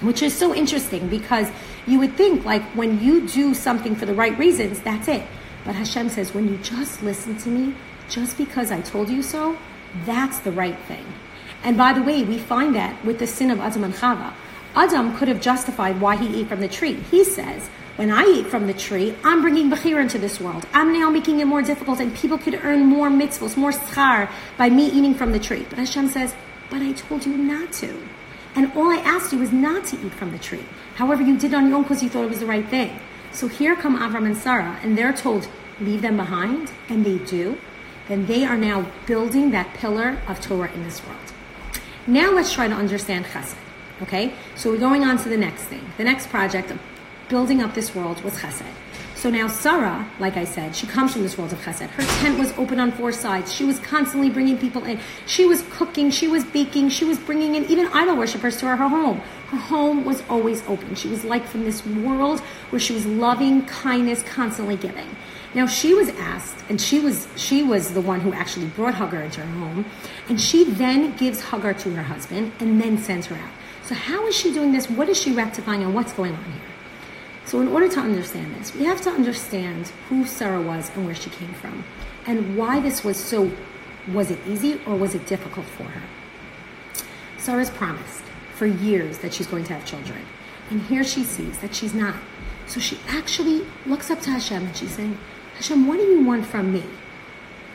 Which 0.00 0.22
is 0.22 0.36
so 0.36 0.54
interesting 0.54 1.08
because 1.08 1.50
you 1.86 1.98
would 2.00 2.14
think 2.14 2.44
like 2.44 2.62
when 2.74 3.00
you 3.00 3.26
do 3.26 3.54
something 3.54 3.96
for 3.96 4.06
the 4.06 4.14
right 4.14 4.36
reasons, 4.38 4.80
that's 4.80 5.08
it. 5.08 5.22
But 5.64 5.74
Hashem 5.74 6.10
says, 6.10 6.34
when 6.34 6.48
you 6.48 6.58
just 6.58 7.02
listen 7.02 7.36
to 7.38 7.48
me, 7.48 7.74
just 8.08 8.38
because 8.38 8.70
I 8.70 8.80
told 8.82 9.08
you 9.08 9.22
so, 9.22 9.56
that's 10.04 10.38
the 10.40 10.52
right 10.52 10.78
thing. 10.80 11.04
And 11.64 11.76
by 11.76 11.92
the 11.92 12.02
way, 12.02 12.22
we 12.22 12.38
find 12.38 12.74
that 12.76 13.04
with 13.04 13.18
the 13.18 13.26
sin 13.26 13.50
of 13.50 13.58
Adam 13.60 13.84
and 13.84 13.94
Chava. 13.94 14.32
Adam 14.74 15.16
could 15.16 15.28
have 15.28 15.40
justified 15.40 16.00
why 16.00 16.16
he 16.16 16.40
ate 16.40 16.48
from 16.48 16.60
the 16.60 16.68
tree. 16.68 16.94
He 17.10 17.24
says, 17.24 17.68
when 17.96 18.10
I 18.10 18.24
eat 18.24 18.46
from 18.46 18.66
the 18.66 18.74
tree, 18.74 19.16
I'm 19.24 19.40
bringing 19.40 19.70
Bechira 19.70 20.02
into 20.02 20.18
this 20.18 20.38
world. 20.38 20.66
I'm 20.74 20.92
now 20.92 21.08
making 21.08 21.40
it 21.40 21.46
more 21.46 21.62
difficult 21.62 21.98
and 21.98 22.14
people 22.14 22.36
could 22.36 22.60
earn 22.62 22.84
more 22.84 23.08
mitzvahs, 23.08 23.56
more 23.56 23.72
schar 23.72 24.30
by 24.58 24.68
me 24.68 24.86
eating 24.88 25.14
from 25.14 25.32
the 25.32 25.38
tree. 25.38 25.66
But 25.70 25.78
Hashem 25.78 26.08
says, 26.08 26.34
but 26.70 26.82
I 26.82 26.92
told 26.92 27.24
you 27.24 27.36
not 27.38 27.72
to. 27.74 27.96
And 28.56 28.72
all 28.72 28.90
I 28.90 28.96
asked 28.96 29.32
you 29.32 29.38
was 29.38 29.52
not 29.52 29.84
to 29.86 30.06
eat 30.06 30.12
from 30.12 30.32
the 30.32 30.38
tree. 30.38 30.64
However, 30.96 31.22
you 31.22 31.38
did 31.38 31.54
on 31.54 31.68
your 31.68 31.76
own 31.76 31.82
because 31.82 32.02
you 32.02 32.08
thought 32.08 32.24
it 32.24 32.30
was 32.30 32.40
the 32.40 32.46
right 32.46 32.66
thing. 32.66 32.98
So 33.32 33.46
here 33.46 33.76
come 33.76 33.98
Avram 33.98 34.26
and 34.26 34.36
Sarah, 34.36 34.80
and 34.82 34.96
they're 34.96 35.12
told, 35.12 35.48
leave 35.78 36.02
them 36.02 36.16
behind, 36.16 36.72
and 36.88 37.04
they 37.04 37.18
do 37.18 37.58
then 38.08 38.26
they 38.26 38.44
are 38.44 38.56
now 38.56 38.86
building 39.06 39.50
that 39.50 39.74
pillar 39.74 40.18
of 40.28 40.40
Torah 40.40 40.70
in 40.72 40.84
this 40.84 41.04
world. 41.04 41.18
Now 42.06 42.32
let's 42.32 42.52
try 42.52 42.68
to 42.68 42.74
understand 42.74 43.26
chesed. 43.26 43.56
Okay? 44.02 44.32
So 44.54 44.70
we're 44.70 44.78
going 44.78 45.02
on 45.02 45.18
to 45.18 45.28
the 45.28 45.36
next 45.36 45.62
thing. 45.64 45.84
The 45.96 46.04
next 46.04 46.28
project 46.28 46.70
of 46.70 46.78
building 47.28 47.62
up 47.62 47.74
this 47.74 47.94
world 47.94 48.22
was 48.22 48.34
chesed. 48.34 48.66
So 49.16 49.30
now 49.30 49.48
Sarah, 49.48 50.06
like 50.20 50.36
I 50.36 50.44
said, 50.44 50.76
she 50.76 50.86
comes 50.86 51.14
from 51.14 51.22
this 51.22 51.38
world 51.38 51.50
of 51.50 51.58
chesed. 51.60 51.88
Her 51.88 52.02
tent 52.20 52.38
was 52.38 52.52
open 52.58 52.78
on 52.78 52.92
four 52.92 53.12
sides. 53.12 53.50
She 53.52 53.64
was 53.64 53.78
constantly 53.80 54.28
bringing 54.28 54.58
people 54.58 54.84
in. 54.84 55.00
She 55.24 55.46
was 55.46 55.64
cooking. 55.70 56.10
She 56.10 56.28
was 56.28 56.44
baking. 56.44 56.90
She 56.90 57.06
was 57.06 57.18
bringing 57.18 57.54
in 57.54 57.64
even 57.64 57.86
idol 57.88 58.16
worshippers 58.16 58.58
to 58.58 58.66
her, 58.66 58.76
home. 58.76 59.22
Her 59.48 59.56
home 59.56 60.04
was 60.04 60.22
always 60.28 60.62
open. 60.68 60.94
She 60.94 61.08
was 61.08 61.24
like 61.24 61.46
from 61.46 61.64
this 61.64 61.84
world 61.86 62.40
where 62.68 62.78
she 62.78 62.92
was 62.92 63.06
loving, 63.06 63.64
kindness, 63.64 64.22
constantly 64.22 64.76
giving. 64.76 65.08
Now 65.54 65.66
she 65.66 65.94
was 65.94 66.10
asked, 66.10 66.62
and 66.68 66.78
she 66.78 67.00
was 67.00 67.26
she 67.36 67.62
was 67.62 67.94
the 67.94 68.02
one 68.02 68.20
who 68.20 68.34
actually 68.34 68.66
brought 68.66 68.96
Hagar 68.96 69.22
into 69.22 69.40
her 69.40 69.58
home, 69.58 69.86
and 70.28 70.38
she 70.38 70.64
then 70.64 71.16
gives 71.16 71.40
Hagar 71.40 71.72
to 71.72 71.94
her 71.94 72.02
husband 72.02 72.52
and 72.60 72.78
then 72.78 72.98
sends 72.98 73.26
her 73.28 73.36
out. 73.36 73.52
So 73.84 73.94
how 73.94 74.26
is 74.26 74.36
she 74.36 74.52
doing 74.52 74.72
this? 74.72 74.90
What 74.90 75.08
is 75.08 75.18
she 75.18 75.32
rectifying, 75.32 75.82
and 75.82 75.94
what's 75.94 76.12
going 76.12 76.34
on 76.34 76.44
here? 76.44 76.75
So, 77.46 77.60
in 77.60 77.68
order 77.68 77.88
to 77.88 78.00
understand 78.00 78.54
this, 78.56 78.74
we 78.74 78.84
have 78.84 79.00
to 79.02 79.10
understand 79.10 79.86
who 80.08 80.26
Sarah 80.26 80.60
was 80.60 80.90
and 80.96 81.06
where 81.06 81.14
she 81.14 81.30
came 81.30 81.54
from, 81.54 81.84
and 82.26 82.56
why 82.56 82.80
this 82.80 83.04
was 83.04 83.16
so. 83.16 83.50
Was 84.12 84.30
it 84.30 84.38
easy 84.46 84.80
or 84.86 84.94
was 84.94 85.16
it 85.16 85.26
difficult 85.26 85.66
for 85.66 85.84
her? 85.84 86.02
Sarah's 87.38 87.70
promised 87.70 88.22
for 88.54 88.66
years 88.66 89.18
that 89.18 89.34
she's 89.34 89.46
going 89.46 89.64
to 89.64 89.74
have 89.74 89.84
children, 89.84 90.20
and 90.70 90.80
here 90.82 91.04
she 91.04 91.22
sees 91.22 91.58
that 91.58 91.74
she's 91.74 91.94
not. 91.94 92.16
So 92.66 92.80
she 92.80 92.98
actually 93.08 93.64
looks 93.84 94.10
up 94.10 94.20
to 94.22 94.30
Hashem 94.30 94.66
and 94.66 94.76
she's 94.76 94.92
saying, 94.92 95.18
Hashem, 95.54 95.86
what 95.86 95.98
do 95.98 96.02
you 96.02 96.24
want 96.24 96.46
from 96.46 96.72
me? 96.72 96.84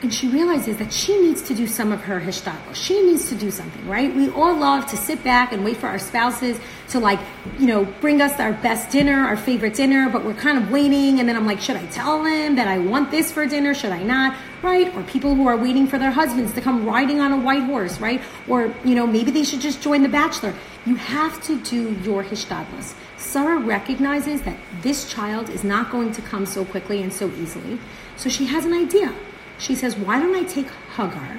And 0.02 0.12
she 0.12 0.28
realizes 0.28 0.78
that 0.78 0.92
she 0.92 1.20
needs 1.22 1.44
to 1.44 1.54
do 1.54 1.68
some 1.68 1.92
of 1.92 2.02
her 2.02 2.20
hishtadlus. 2.20 2.74
She 2.74 3.04
needs 3.04 3.30
to 3.30 3.36
do 3.36 3.52
something, 3.52 3.88
right? 3.88 4.14
We 4.14 4.30
all 4.32 4.56
love 4.56 4.88
to 4.88 4.98
sit 4.98 5.24
back 5.24 5.54
and 5.54 5.64
wait 5.64 5.78
for 5.78 5.88
our 5.88 6.00
spouses 6.00 6.60
to 6.90 7.00
like, 7.00 7.20
you 7.60 7.68
know, 7.68 7.86
bring 8.02 8.20
us 8.20 8.40
our 8.40 8.54
best 8.54 8.90
dinner, 8.90 9.14
our 9.14 9.38
favorite 9.38 9.76
dinner, 9.76 10.10
but 10.10 10.26
we're 10.26 10.34
kind 10.34 10.58
of 10.58 10.72
waiting. 10.72 11.20
And 11.20 11.30
then 11.30 11.36
I'm 11.36 11.46
like, 11.46 11.62
should 11.62 11.76
I 11.76 11.86
tell 11.88 12.24
them 12.24 12.56
that 12.56 12.68
I 12.68 12.80
want 12.80 13.12
this 13.12 13.32
for 13.32 13.46
dinner? 13.46 13.76
Should 13.76 13.92
I 13.92 14.02
not? 14.02 14.36
Right? 14.64 14.94
Or 14.96 15.04
people 15.04 15.36
who 15.36 15.48
are 15.48 15.56
waiting 15.56 15.86
for 15.86 16.00
their 16.00 16.12
husbands 16.12 16.52
to 16.54 16.62
come 16.62 16.84
riding 16.84 17.20
on 17.20 17.32
a 17.32 17.38
white 17.38 17.64
horse, 17.64 18.00
right? 18.00 18.22
Or, 18.48 18.74
you 18.84 18.96
know, 18.96 19.06
maybe 19.06 19.30
they 19.30 19.44
should 19.44 19.62
just 19.62 19.84
join 19.84 20.02
the 20.02 20.10
bachelor. 20.10 20.56
You 20.88 20.96
have 20.96 21.44
to 21.44 21.60
do 21.60 21.94
your 22.04 22.24
hishtadlus. 22.24 22.96
Sarah 23.18 23.60
recognizes 23.60 24.42
that 24.42 24.58
this 24.82 25.08
child 25.12 25.50
is 25.52 25.64
not 25.64 25.92
going 25.92 26.12
to 26.14 26.24
come 26.24 26.48
so 26.48 26.66
quickly 26.66 27.04
and 27.04 27.14
so 27.14 27.30
easily. 27.38 27.80
So 28.18 28.30
she 28.30 28.48
has 28.48 28.66
an 28.66 28.74
idea 28.74 29.14
she 29.62 29.76
says, 29.76 29.96
Why 29.96 30.20
don't 30.20 30.36
I 30.36 30.44
take 30.44 30.68
Hagar, 30.96 31.38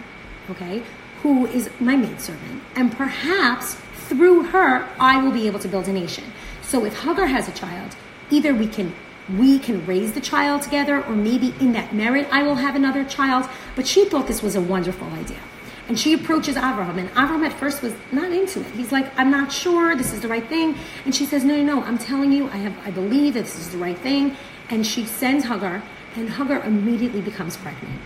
okay, 0.50 0.82
who 1.22 1.46
is 1.46 1.68
my 1.80 1.96
maidservant, 1.96 2.62
and 2.76 2.92
perhaps 2.92 3.74
through 3.94 4.44
her 4.44 4.88
I 4.98 5.20
will 5.22 5.32
be 5.32 5.46
able 5.46 5.58
to 5.58 5.68
build 5.68 5.88
a 5.88 5.92
nation. 5.92 6.24
So 6.62 6.84
if 6.84 7.02
Hagar 7.02 7.26
has 7.26 7.48
a 7.48 7.52
child, 7.52 7.96
either 8.30 8.54
we 8.54 8.66
can 8.66 8.94
we 9.38 9.58
can 9.58 9.86
raise 9.86 10.12
the 10.12 10.20
child 10.20 10.62
together, 10.62 11.02
or 11.04 11.14
maybe 11.14 11.54
in 11.60 11.72
that 11.72 11.94
merit 11.94 12.28
I 12.30 12.42
will 12.42 12.56
have 12.56 12.76
another 12.76 13.04
child. 13.04 13.48
But 13.76 13.86
she 13.86 14.04
thought 14.04 14.26
this 14.26 14.42
was 14.42 14.56
a 14.56 14.60
wonderful 14.60 15.08
idea. 15.08 15.40
And 15.88 15.98
she 15.98 16.12
approaches 16.12 16.56
Avraham, 16.56 16.98
and 16.98 17.08
Avraham 17.10 17.44
at 17.44 17.52
first 17.52 17.82
was 17.82 17.92
not 18.12 18.30
into 18.30 18.60
it. 18.60 18.66
He's 18.72 18.92
like, 18.92 19.16
I'm 19.18 19.30
not 19.30 19.52
sure 19.52 19.96
this 19.96 20.12
is 20.12 20.20
the 20.20 20.28
right 20.28 20.46
thing. 20.46 20.76
And 21.04 21.14
she 21.14 21.26
says, 21.26 21.44
No, 21.44 21.56
no, 21.56 21.62
no, 21.62 21.82
I'm 21.82 21.98
telling 21.98 22.30
you, 22.32 22.48
I 22.50 22.56
have 22.58 22.74
I 22.86 22.90
believe 22.90 23.34
that 23.34 23.44
this 23.44 23.58
is 23.58 23.70
the 23.70 23.78
right 23.78 23.98
thing. 23.98 24.36
And 24.70 24.86
she 24.86 25.04
sends 25.04 25.44
Hagar, 25.44 25.82
and 26.16 26.28
Hagar 26.30 26.62
immediately 26.62 27.20
becomes 27.20 27.56
pregnant. 27.56 28.00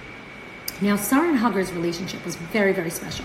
Now, 0.81 0.97
Sarah 0.97 1.29
and 1.29 1.39
Hagar's 1.39 1.73
relationship 1.73 2.25
was 2.25 2.37
very, 2.37 2.73
very 2.73 2.91
special. 2.91 3.25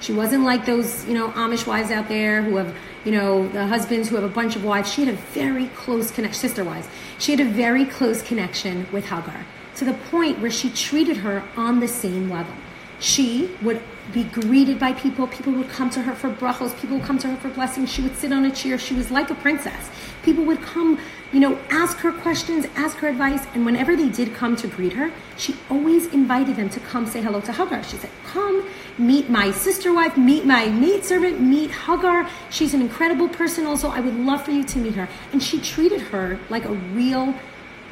She 0.00 0.12
wasn't 0.12 0.44
like 0.44 0.66
those, 0.66 1.06
you 1.06 1.14
know, 1.14 1.30
Amish 1.30 1.66
wives 1.66 1.90
out 1.90 2.08
there 2.08 2.42
who 2.42 2.56
have, 2.56 2.74
you 3.04 3.12
know, 3.12 3.48
the 3.48 3.66
husbands 3.66 4.08
who 4.08 4.16
have 4.16 4.24
a 4.24 4.28
bunch 4.28 4.56
of 4.56 4.64
wives. 4.64 4.92
She 4.92 5.04
had 5.04 5.14
a 5.14 5.16
very 5.32 5.68
close 5.68 6.10
connection, 6.10 6.40
sister 6.40 6.64
wives. 6.64 6.88
She 7.18 7.32
had 7.32 7.40
a 7.40 7.50
very 7.50 7.84
close 7.84 8.22
connection 8.22 8.86
with 8.92 9.06
Hagar 9.06 9.46
to 9.76 9.84
the 9.84 9.94
point 9.94 10.40
where 10.40 10.50
she 10.50 10.70
treated 10.70 11.18
her 11.18 11.42
on 11.56 11.80
the 11.80 11.88
same 11.88 12.30
level. 12.30 12.54
She 12.98 13.50
would 13.62 13.82
be 14.12 14.24
greeted 14.24 14.78
by 14.78 14.92
people. 14.92 15.26
People 15.26 15.52
would 15.54 15.68
come 15.68 15.90
to 15.90 16.02
her 16.02 16.14
for 16.14 16.30
brachos. 16.30 16.78
People 16.80 16.96
would 16.98 17.06
come 17.06 17.18
to 17.18 17.28
her 17.28 17.36
for 17.36 17.50
blessings. 17.50 17.92
She 17.92 18.02
would 18.02 18.16
sit 18.16 18.32
on 18.32 18.44
a 18.44 18.50
chair. 18.50 18.78
She 18.78 18.94
was 18.94 19.10
like 19.10 19.30
a 19.30 19.34
princess. 19.34 19.90
People 20.22 20.44
would 20.44 20.62
come, 20.62 20.98
you 21.32 21.40
know, 21.40 21.58
ask 21.70 21.98
her 21.98 22.12
questions, 22.12 22.66
ask 22.76 22.98
her 22.98 23.08
advice. 23.08 23.44
And 23.54 23.66
whenever 23.66 23.96
they 23.96 24.08
did 24.08 24.34
come 24.34 24.56
to 24.56 24.68
greet 24.68 24.92
her, 24.94 25.10
she 25.36 25.56
always 25.70 26.06
invited 26.06 26.56
them 26.56 26.70
to 26.70 26.80
come 26.80 27.06
say 27.06 27.20
hello 27.20 27.40
to 27.42 27.52
Hagar. 27.52 27.82
She 27.82 27.96
said, 27.96 28.10
Come, 28.24 28.68
meet 28.98 29.28
my 29.28 29.50
sister 29.50 29.92
wife, 29.92 30.16
meet 30.16 30.44
my 30.44 30.68
maidservant, 30.68 31.40
meet 31.40 31.70
Hagar. 31.70 32.28
She's 32.50 32.74
an 32.74 32.80
incredible 32.80 33.28
person, 33.28 33.66
also. 33.66 33.88
I 33.88 34.00
would 34.00 34.16
love 34.16 34.44
for 34.44 34.52
you 34.52 34.64
to 34.64 34.78
meet 34.78 34.94
her. 34.94 35.08
And 35.32 35.42
she 35.42 35.60
treated 35.60 36.00
her 36.00 36.38
like 36.48 36.64
a 36.64 36.72
real 36.72 37.34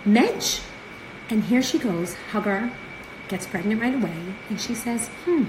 mensch. 0.04 0.60
And 1.30 1.42
here 1.44 1.62
she 1.62 1.78
goes. 1.78 2.14
Hagar 2.32 2.70
gets 3.28 3.46
pregnant 3.46 3.80
right 3.80 3.94
away. 3.94 4.16
And 4.48 4.60
she 4.60 4.74
says, 4.74 5.08
Hmm 5.24 5.44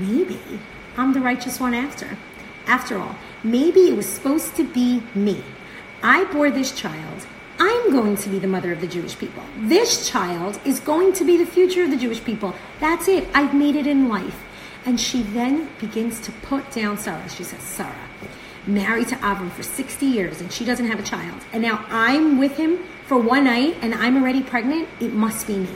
maybe 0.00 0.38
I'm 0.96 1.12
the 1.12 1.20
righteous 1.20 1.60
one 1.60 1.74
after. 1.74 2.16
After 2.66 2.98
all, 2.98 3.16
maybe 3.42 3.80
it 3.88 3.96
was 3.96 4.06
supposed 4.06 4.56
to 4.56 4.64
be 4.64 5.02
me. 5.14 5.42
I 6.02 6.24
bore 6.32 6.50
this 6.50 6.72
child. 6.72 7.26
I'm 7.58 7.92
going 7.92 8.16
to 8.16 8.28
be 8.28 8.38
the 8.38 8.48
mother 8.48 8.72
of 8.72 8.80
the 8.80 8.88
Jewish 8.88 9.16
people. 9.16 9.44
This 9.56 10.08
child 10.08 10.58
is 10.64 10.80
going 10.80 11.12
to 11.14 11.24
be 11.24 11.36
the 11.36 11.46
future 11.46 11.84
of 11.84 11.90
the 11.90 11.96
Jewish 11.96 12.24
people. 12.24 12.54
That's 12.80 13.06
it. 13.06 13.28
I've 13.34 13.54
made 13.54 13.76
it 13.76 13.86
in 13.86 14.08
life. 14.08 14.42
And 14.84 15.00
she 15.00 15.22
then 15.22 15.68
begins 15.78 16.20
to 16.22 16.32
put 16.32 16.68
down 16.72 16.98
Sarah. 16.98 17.28
She 17.28 17.44
says, 17.44 17.62
Sarah, 17.62 17.94
married 18.66 19.08
to 19.08 19.16
Avram 19.16 19.50
for 19.52 19.62
60 19.62 20.04
years 20.04 20.40
and 20.40 20.52
she 20.52 20.64
doesn't 20.64 20.86
have 20.86 20.98
a 20.98 21.04
child. 21.04 21.40
And 21.52 21.62
now 21.62 21.84
I'm 21.88 22.38
with 22.38 22.56
him 22.56 22.80
for 23.06 23.16
one 23.16 23.44
night 23.44 23.76
and 23.80 23.94
I'm 23.94 24.16
already 24.16 24.42
pregnant. 24.42 24.88
It 24.98 25.12
must 25.12 25.46
be 25.46 25.56
me. 25.56 25.70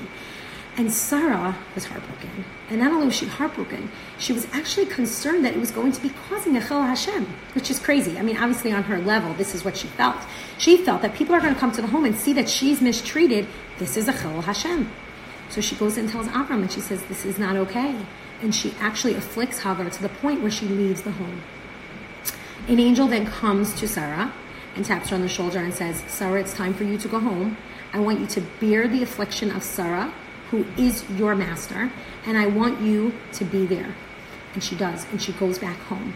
And 0.78 0.92
Sarah 0.92 1.56
was 1.74 1.86
heartbroken. 1.86 2.44
And 2.68 2.80
not 2.80 2.92
only 2.92 3.06
was 3.06 3.16
she 3.16 3.26
heartbroken, 3.26 3.90
she 4.18 4.34
was 4.34 4.46
actually 4.52 4.84
concerned 4.86 5.42
that 5.46 5.54
it 5.54 5.58
was 5.58 5.70
going 5.70 5.92
to 5.92 6.02
be 6.02 6.10
causing 6.28 6.54
a 6.54 6.60
chil 6.60 6.82
Hashem, 6.82 7.24
which 7.54 7.70
is 7.70 7.78
crazy. 7.78 8.18
I 8.18 8.22
mean, 8.22 8.36
obviously 8.36 8.72
on 8.72 8.82
her 8.82 8.98
level, 8.98 9.32
this 9.34 9.54
is 9.54 9.64
what 9.64 9.76
she 9.76 9.86
felt. 9.86 10.18
She 10.58 10.76
felt 10.76 11.00
that 11.00 11.14
people 11.14 11.34
are 11.34 11.40
going 11.40 11.54
to 11.54 11.58
come 11.58 11.72
to 11.72 11.80
the 11.80 11.88
home 11.88 12.04
and 12.04 12.14
see 12.14 12.34
that 12.34 12.50
she's 12.50 12.82
mistreated. 12.82 13.46
This 13.78 13.96
is 13.96 14.06
a 14.06 14.12
chil 14.12 14.42
Hashem. 14.42 14.90
So 15.48 15.62
she 15.62 15.76
goes 15.76 15.96
and 15.96 16.10
tells 16.10 16.26
Avram, 16.28 16.60
and 16.60 16.70
she 16.70 16.80
says, 16.80 17.02
"This 17.04 17.24
is 17.24 17.38
not 17.38 17.56
okay." 17.56 17.94
And 18.42 18.54
she 18.54 18.74
actually 18.78 19.14
afflicts 19.14 19.60
Hagar 19.60 19.88
to 19.88 20.02
the 20.02 20.10
point 20.10 20.42
where 20.42 20.50
she 20.50 20.66
leaves 20.66 21.02
the 21.02 21.12
home. 21.12 21.40
An 22.68 22.80
angel 22.80 23.06
then 23.06 23.24
comes 23.26 23.72
to 23.74 23.88
Sarah 23.88 24.32
and 24.74 24.84
taps 24.84 25.08
her 25.08 25.16
on 25.16 25.22
the 25.22 25.28
shoulder 25.28 25.60
and 25.60 25.72
says, 25.72 26.02
"Sarah, 26.08 26.40
it's 26.40 26.52
time 26.52 26.74
for 26.74 26.84
you 26.84 26.98
to 26.98 27.08
go 27.08 27.18
home. 27.18 27.56
I 27.94 28.00
want 28.00 28.20
you 28.20 28.26
to 28.26 28.40
bear 28.60 28.86
the 28.88 29.02
affliction 29.02 29.50
of 29.50 29.62
Sarah." 29.62 30.12
Who 30.56 30.82
is 30.82 31.08
your 31.10 31.34
master, 31.34 31.90
and 32.24 32.38
I 32.38 32.46
want 32.46 32.80
you 32.80 33.12
to 33.32 33.44
be 33.44 33.66
there. 33.66 33.94
And 34.54 34.62
she 34.62 34.74
does, 34.74 35.06
and 35.10 35.20
she 35.20 35.32
goes 35.32 35.58
back 35.58 35.78
home. 35.80 36.14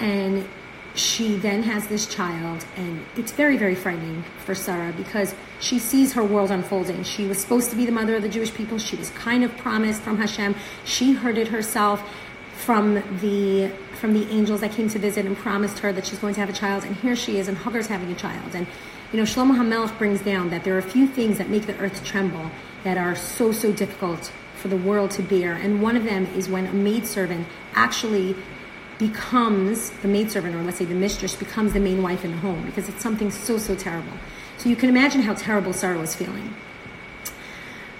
And 0.00 0.46
she 0.94 1.36
then 1.36 1.62
has 1.64 1.88
this 1.88 2.06
child, 2.06 2.64
and 2.76 3.04
it's 3.16 3.32
very, 3.32 3.56
very 3.56 3.74
frightening 3.74 4.24
for 4.38 4.54
Sarah 4.54 4.92
because 4.96 5.34
she 5.60 5.78
sees 5.78 6.12
her 6.12 6.24
world 6.24 6.50
unfolding. 6.50 7.02
She 7.02 7.26
was 7.26 7.38
supposed 7.38 7.70
to 7.70 7.76
be 7.76 7.84
the 7.84 7.92
mother 7.92 8.14
of 8.14 8.22
the 8.22 8.28
Jewish 8.28 8.54
people. 8.54 8.78
She 8.78 8.96
was 8.96 9.10
kind 9.10 9.42
of 9.44 9.56
promised 9.56 10.02
from 10.02 10.18
Hashem. 10.18 10.54
She 10.84 11.12
heard 11.12 11.36
it 11.36 11.48
herself 11.48 12.08
from 12.54 12.94
the 13.20 13.72
from 14.00 14.12
the 14.12 14.28
angels 14.30 14.60
that 14.60 14.70
came 14.70 14.88
to 14.90 14.98
visit 14.98 15.24
and 15.24 15.36
promised 15.36 15.78
her 15.78 15.92
that 15.92 16.06
she's 16.06 16.18
going 16.18 16.34
to 16.34 16.40
have 16.40 16.48
a 16.48 16.52
child. 16.52 16.84
And 16.84 16.94
here 16.96 17.16
she 17.16 17.38
is, 17.38 17.48
and 17.48 17.56
Hagar's 17.56 17.86
having 17.88 18.12
a 18.12 18.14
child. 18.14 18.54
And 18.54 18.66
you 19.12 19.18
know, 19.18 19.24
Shlomo 19.24 19.56
HaMelech 19.56 19.96
brings 19.98 20.20
down 20.22 20.50
that 20.50 20.62
there 20.62 20.74
are 20.74 20.78
a 20.78 20.82
few 20.82 21.06
things 21.06 21.38
that 21.38 21.48
make 21.48 21.66
the 21.66 21.76
earth 21.78 22.04
tremble 22.04 22.50
that 22.84 22.96
are 22.96 23.16
so, 23.16 23.50
so 23.52 23.72
difficult 23.72 24.32
for 24.56 24.68
the 24.68 24.76
world 24.76 25.10
to 25.12 25.22
bear. 25.22 25.54
And 25.54 25.82
one 25.82 25.96
of 25.96 26.04
them 26.04 26.26
is 26.26 26.48
when 26.48 26.66
a 26.66 26.72
maidservant 26.72 27.46
actually 27.74 28.36
becomes 28.98 29.90
the 29.90 30.08
maidservant, 30.08 30.54
or 30.54 30.62
let's 30.62 30.78
say 30.78 30.84
the 30.84 30.94
mistress, 30.94 31.34
becomes 31.34 31.72
the 31.72 31.80
main 31.80 32.02
wife 32.02 32.24
in 32.24 32.30
the 32.30 32.36
home 32.38 32.64
because 32.64 32.88
it's 32.88 33.02
something 33.02 33.30
so, 33.30 33.58
so 33.58 33.74
terrible. 33.74 34.12
So 34.58 34.68
you 34.68 34.76
can 34.76 34.88
imagine 34.88 35.22
how 35.22 35.34
terrible 35.34 35.72
Sarah 35.72 35.98
was 35.98 36.14
feeling. 36.14 36.54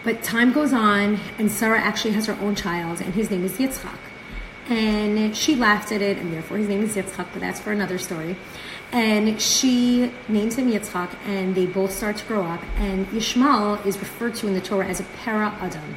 But 0.04 0.22
time 0.22 0.52
goes 0.52 0.72
on, 0.72 1.18
and 1.38 1.50
Sarah 1.50 1.80
actually 1.80 2.12
has 2.12 2.26
her 2.26 2.34
own 2.40 2.54
child, 2.54 3.00
and 3.00 3.14
his 3.14 3.30
name 3.30 3.44
is 3.44 3.52
Yitzchak. 3.54 3.98
And 4.68 5.34
she 5.36 5.56
laughed 5.56 5.92
at 5.92 6.02
it, 6.02 6.18
and 6.18 6.32
therefore 6.32 6.58
his 6.58 6.68
name 6.68 6.82
is 6.82 6.94
Yitzchak, 6.94 7.26
but 7.32 7.40
that's 7.40 7.60
for 7.60 7.72
another 7.72 7.98
story. 7.98 8.36
And 8.94 9.42
she 9.42 10.12
names 10.28 10.54
him 10.54 10.70
Yitzchak, 10.70 11.16
and 11.26 11.52
they 11.56 11.66
both 11.66 11.92
start 11.92 12.16
to 12.18 12.24
grow 12.26 12.44
up. 12.44 12.62
And 12.78 13.08
Yishmael 13.08 13.84
is 13.84 13.98
referred 13.98 14.36
to 14.36 14.46
in 14.46 14.54
the 14.54 14.60
Torah 14.60 14.86
as 14.86 15.00
a 15.00 15.02
para 15.24 15.48
Adam. 15.60 15.96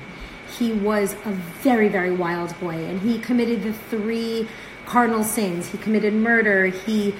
He 0.57 0.73
was 0.73 1.13
a 1.25 1.31
very, 1.61 1.89
very 1.89 2.11
wild 2.11 2.59
boy, 2.59 2.73
and 2.73 2.99
he 3.01 3.19
committed 3.19 3.61
the 3.61 3.73
three 3.73 4.47
cardinal 4.87 5.23
sins. 5.23 5.67
He 5.69 5.77
committed 5.77 6.15
murder, 6.15 6.65
he 6.65 7.13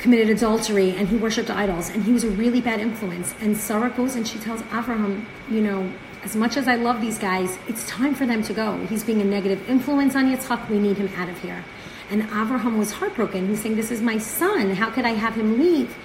committed 0.00 0.28
adultery, 0.28 0.90
and 0.90 1.06
he 1.06 1.16
worshipped 1.16 1.50
idols. 1.50 1.88
And 1.88 2.02
he 2.02 2.12
was 2.12 2.24
a 2.24 2.30
really 2.30 2.60
bad 2.60 2.80
influence. 2.80 3.32
And 3.40 3.56
Sarah 3.56 3.90
goes 3.90 4.16
and 4.16 4.26
she 4.26 4.40
tells 4.40 4.60
Abraham, 4.72 5.24
you 5.48 5.60
know, 5.60 5.88
as 6.26 6.34
much 6.34 6.56
as 6.56 6.66
I 6.66 6.74
love 6.74 7.00
these 7.00 7.18
guys, 7.18 7.56
it's 7.68 7.88
time 7.88 8.12
for 8.12 8.26
them 8.26 8.42
to 8.42 8.52
go. 8.52 8.76
He's 8.88 9.04
being 9.04 9.22
a 9.22 9.24
negative 9.24 9.70
influence 9.70 10.16
on 10.16 10.26
Yitzchak. 10.26 10.68
We 10.68 10.80
need 10.80 10.96
him 10.98 11.08
out 11.16 11.28
of 11.28 11.40
here. 11.40 11.64
And 12.10 12.22
Avraham 12.24 12.78
was 12.78 12.90
heartbroken. 12.90 13.46
He's 13.48 13.62
saying, 13.62 13.76
This 13.76 13.92
is 13.92 14.02
my 14.02 14.18
son. 14.18 14.70
How 14.74 14.90
could 14.90 15.04
I 15.04 15.10
have 15.10 15.36
him 15.36 15.56
leave? 15.56 15.96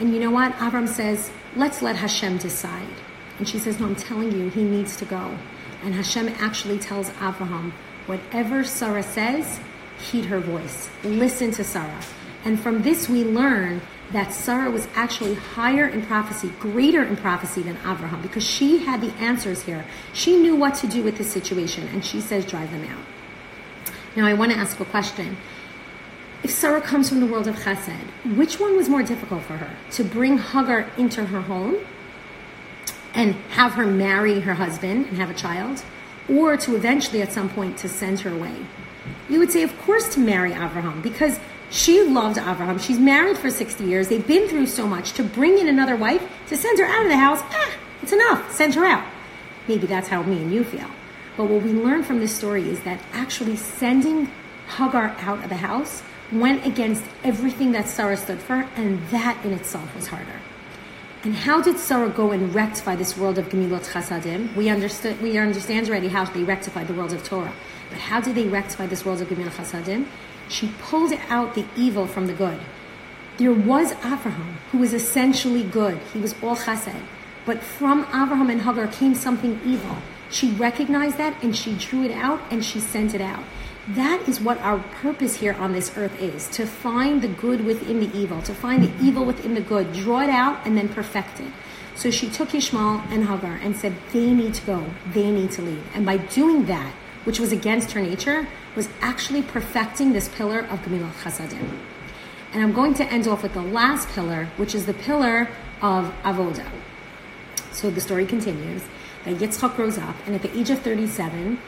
And 0.00 0.12
you 0.12 0.20
know 0.20 0.30
what? 0.30 0.52
Avram 0.56 0.86
says, 0.86 1.30
let's 1.56 1.80
let 1.80 1.96
Hashem 1.96 2.38
decide. 2.38 2.96
And 3.38 3.48
she 3.48 3.58
says, 3.58 3.78
no, 3.78 3.86
I'm 3.86 3.96
telling 3.96 4.32
you, 4.32 4.50
he 4.50 4.62
needs 4.62 4.96
to 4.98 5.04
go. 5.04 5.38
And 5.82 5.94
Hashem 5.94 6.28
actually 6.40 6.78
tells 6.78 7.10
Avraham, 7.10 7.72
whatever 8.06 8.64
Sarah 8.64 9.02
says, 9.02 9.60
heed 9.98 10.26
her 10.26 10.40
voice. 10.40 10.90
Listen 11.04 11.52
to 11.52 11.64
Sarah. 11.64 12.00
And 12.44 12.60
from 12.60 12.82
this 12.82 13.08
we 13.08 13.24
learn 13.24 13.80
that 14.12 14.32
Sarah 14.32 14.70
was 14.70 14.86
actually 14.94 15.34
higher 15.34 15.88
in 15.88 16.02
prophecy, 16.02 16.52
greater 16.60 17.02
in 17.02 17.16
prophecy 17.16 17.62
than 17.62 17.76
Abraham, 17.78 18.20
because 18.20 18.44
she 18.44 18.84
had 18.84 19.00
the 19.00 19.12
answers 19.14 19.62
here. 19.62 19.84
She 20.12 20.36
knew 20.36 20.54
what 20.54 20.74
to 20.76 20.86
do 20.86 21.02
with 21.02 21.16
this 21.16 21.32
situation, 21.32 21.88
and 21.88 22.04
she 22.04 22.20
says, 22.20 22.44
drive 22.44 22.70
them 22.70 22.84
out. 22.84 23.04
Now, 24.14 24.26
I 24.26 24.34
want 24.34 24.52
to 24.52 24.58
ask 24.58 24.78
a 24.78 24.84
question. 24.84 25.36
If 26.42 26.50
Sarah 26.50 26.82
comes 26.82 27.08
from 27.08 27.20
the 27.20 27.26
world 27.26 27.48
of 27.48 27.56
chesed, 27.56 28.36
which 28.36 28.60
one 28.60 28.76
was 28.76 28.88
more 28.88 29.02
difficult 29.02 29.42
for 29.44 29.56
her? 29.56 29.74
To 29.92 30.04
bring 30.04 30.36
Hagar 30.36 30.90
into 30.98 31.24
her 31.24 31.40
home 31.40 31.78
and 33.14 33.34
have 33.50 33.72
her 33.72 33.86
marry 33.86 34.40
her 34.40 34.54
husband 34.54 35.06
and 35.06 35.16
have 35.16 35.30
a 35.30 35.34
child, 35.34 35.82
or 36.28 36.56
to 36.58 36.76
eventually 36.76 37.22
at 37.22 37.32
some 37.32 37.48
point 37.48 37.78
to 37.78 37.88
send 37.88 38.20
her 38.20 38.30
away? 38.30 38.54
You 39.28 39.38
would 39.38 39.50
say, 39.50 39.62
of 39.62 39.76
course, 39.80 40.12
to 40.14 40.20
marry 40.20 40.52
Abraham, 40.52 41.00
because 41.00 41.40
she 41.70 42.02
loved 42.02 42.38
Abraham. 42.38 42.78
She's 42.78 42.98
married 42.98 43.38
for 43.38 43.50
60 43.50 43.84
years. 43.84 44.08
They've 44.08 44.26
been 44.26 44.48
through 44.48 44.66
so 44.66 44.86
much. 44.86 45.12
To 45.14 45.22
bring 45.22 45.58
in 45.58 45.68
another 45.68 45.96
wife, 45.96 46.22
to 46.48 46.56
send 46.56 46.78
her 46.78 46.84
out 46.84 47.02
of 47.02 47.08
the 47.08 47.16
house, 47.16 47.40
ah, 47.42 47.70
it's 48.02 48.12
enough. 48.12 48.52
Send 48.52 48.74
her 48.74 48.84
out. 48.84 49.04
Maybe 49.66 49.86
that's 49.86 50.08
how 50.08 50.22
me 50.22 50.42
and 50.42 50.52
you 50.52 50.64
feel. 50.64 50.88
But 51.36 51.46
what 51.46 51.62
we 51.62 51.72
learn 51.72 52.04
from 52.04 52.20
this 52.20 52.34
story 52.34 52.68
is 52.68 52.82
that 52.82 53.00
actually 53.12 53.56
sending 53.56 54.30
Hagar 54.76 55.16
out 55.18 55.42
of 55.42 55.48
the 55.48 55.56
house 55.56 56.02
went 56.32 56.64
against 56.66 57.04
everything 57.22 57.72
that 57.72 57.88
Sarah 57.88 58.16
stood 58.16 58.40
for, 58.40 58.68
and 58.76 59.06
that 59.08 59.44
in 59.44 59.52
itself 59.52 59.94
was 59.94 60.08
harder. 60.08 60.40
And 61.22 61.34
how 61.34 61.62
did 61.62 61.78
Sarah 61.78 62.10
go 62.10 62.32
and 62.32 62.54
rectify 62.54 62.96
this 62.96 63.16
world 63.16 63.38
of 63.38 63.48
Gemilot 63.48 63.90
Chasadim? 63.90 64.54
We 64.54 64.68
understood, 64.68 65.20
we 65.22 65.38
understand 65.38 65.88
already 65.88 66.08
how 66.08 66.24
they 66.24 66.44
rectified 66.44 66.86
the 66.86 66.94
world 66.94 67.12
of 67.14 67.24
Torah. 67.24 67.52
But 67.88 67.98
how 67.98 68.20
did 68.20 68.34
they 68.34 68.46
rectify 68.46 68.86
this 68.86 69.04
world 69.04 69.22
of 69.22 69.28
Gemilot 69.28 69.52
Chasadim? 69.52 70.06
She 70.48 70.72
pulled 70.80 71.12
out 71.28 71.54
the 71.54 71.64
evil 71.76 72.06
from 72.06 72.26
the 72.26 72.32
good. 72.32 72.60
There 73.36 73.52
was 73.52 73.92
Abraham, 73.92 74.58
who 74.70 74.78
was 74.78 74.92
essentially 74.92 75.64
good. 75.64 75.98
He 76.12 76.20
was 76.20 76.34
all 76.42 76.56
chesed. 76.56 77.02
But 77.44 77.62
from 77.62 78.02
Abraham 78.08 78.48
and 78.48 78.62
Hagar 78.62 78.86
came 78.86 79.14
something 79.14 79.60
evil. 79.64 79.96
She 80.30 80.50
recognized 80.52 81.18
that 81.18 81.42
and 81.42 81.56
she 81.56 81.74
drew 81.74 82.04
it 82.04 82.10
out 82.10 82.40
and 82.50 82.64
she 82.64 82.80
sent 82.80 83.14
it 83.14 83.20
out. 83.20 83.44
That 83.88 84.26
is 84.26 84.40
what 84.40 84.58
our 84.60 84.78
purpose 84.78 85.36
here 85.36 85.52
on 85.52 85.72
this 85.72 85.96
earth 85.96 86.18
is 86.20 86.48
to 86.50 86.66
find 86.66 87.20
the 87.20 87.28
good 87.28 87.66
within 87.66 88.00
the 88.00 88.16
evil, 88.16 88.40
to 88.42 88.54
find 88.54 88.82
the 88.82 89.04
evil 89.04 89.26
within 89.26 89.54
the 89.54 89.60
good, 89.60 89.92
draw 89.92 90.22
it 90.22 90.30
out, 90.30 90.66
and 90.66 90.76
then 90.76 90.88
perfect 90.88 91.40
it. 91.40 91.52
So 91.94 92.10
she 92.10 92.30
took 92.30 92.54
Ishmael 92.54 93.02
and 93.10 93.26
Hagar 93.26 93.60
and 93.62 93.76
said, 93.76 93.94
They 94.12 94.32
need 94.32 94.54
to 94.54 94.66
go, 94.66 94.86
they 95.12 95.30
need 95.30 95.50
to 95.52 95.62
leave. 95.62 95.84
And 95.94 96.06
by 96.06 96.16
doing 96.16 96.64
that, 96.66 96.94
which 97.24 97.38
was 97.38 97.52
against 97.52 97.92
her 97.92 98.00
nature, 98.00 98.48
was 98.76 98.88
actually 99.00 99.42
perfecting 99.42 100.12
this 100.12 100.28
pillar 100.28 100.60
of 100.60 100.80
Gemilah 100.80 101.12
Chasadim. 101.22 101.78
And 102.52 102.62
I'm 102.62 102.72
going 102.72 102.94
to 102.94 103.04
end 103.04 103.26
off 103.26 103.42
with 103.42 103.54
the 103.54 103.62
last 103.62 104.08
pillar, 104.08 104.48
which 104.56 104.74
is 104.74 104.86
the 104.86 104.94
pillar 104.94 105.48
of 105.82 106.12
Avoda. 106.22 106.66
So 107.72 107.90
the 107.90 108.00
story 108.00 108.26
continues 108.26 108.82
that 109.24 109.36
Yitzchak 109.36 109.74
grows 109.76 109.98
up, 109.98 110.14
and 110.26 110.34
at 110.34 110.42
the 110.42 110.56
age 110.56 110.70
of 110.70 110.80
37, 110.80 111.58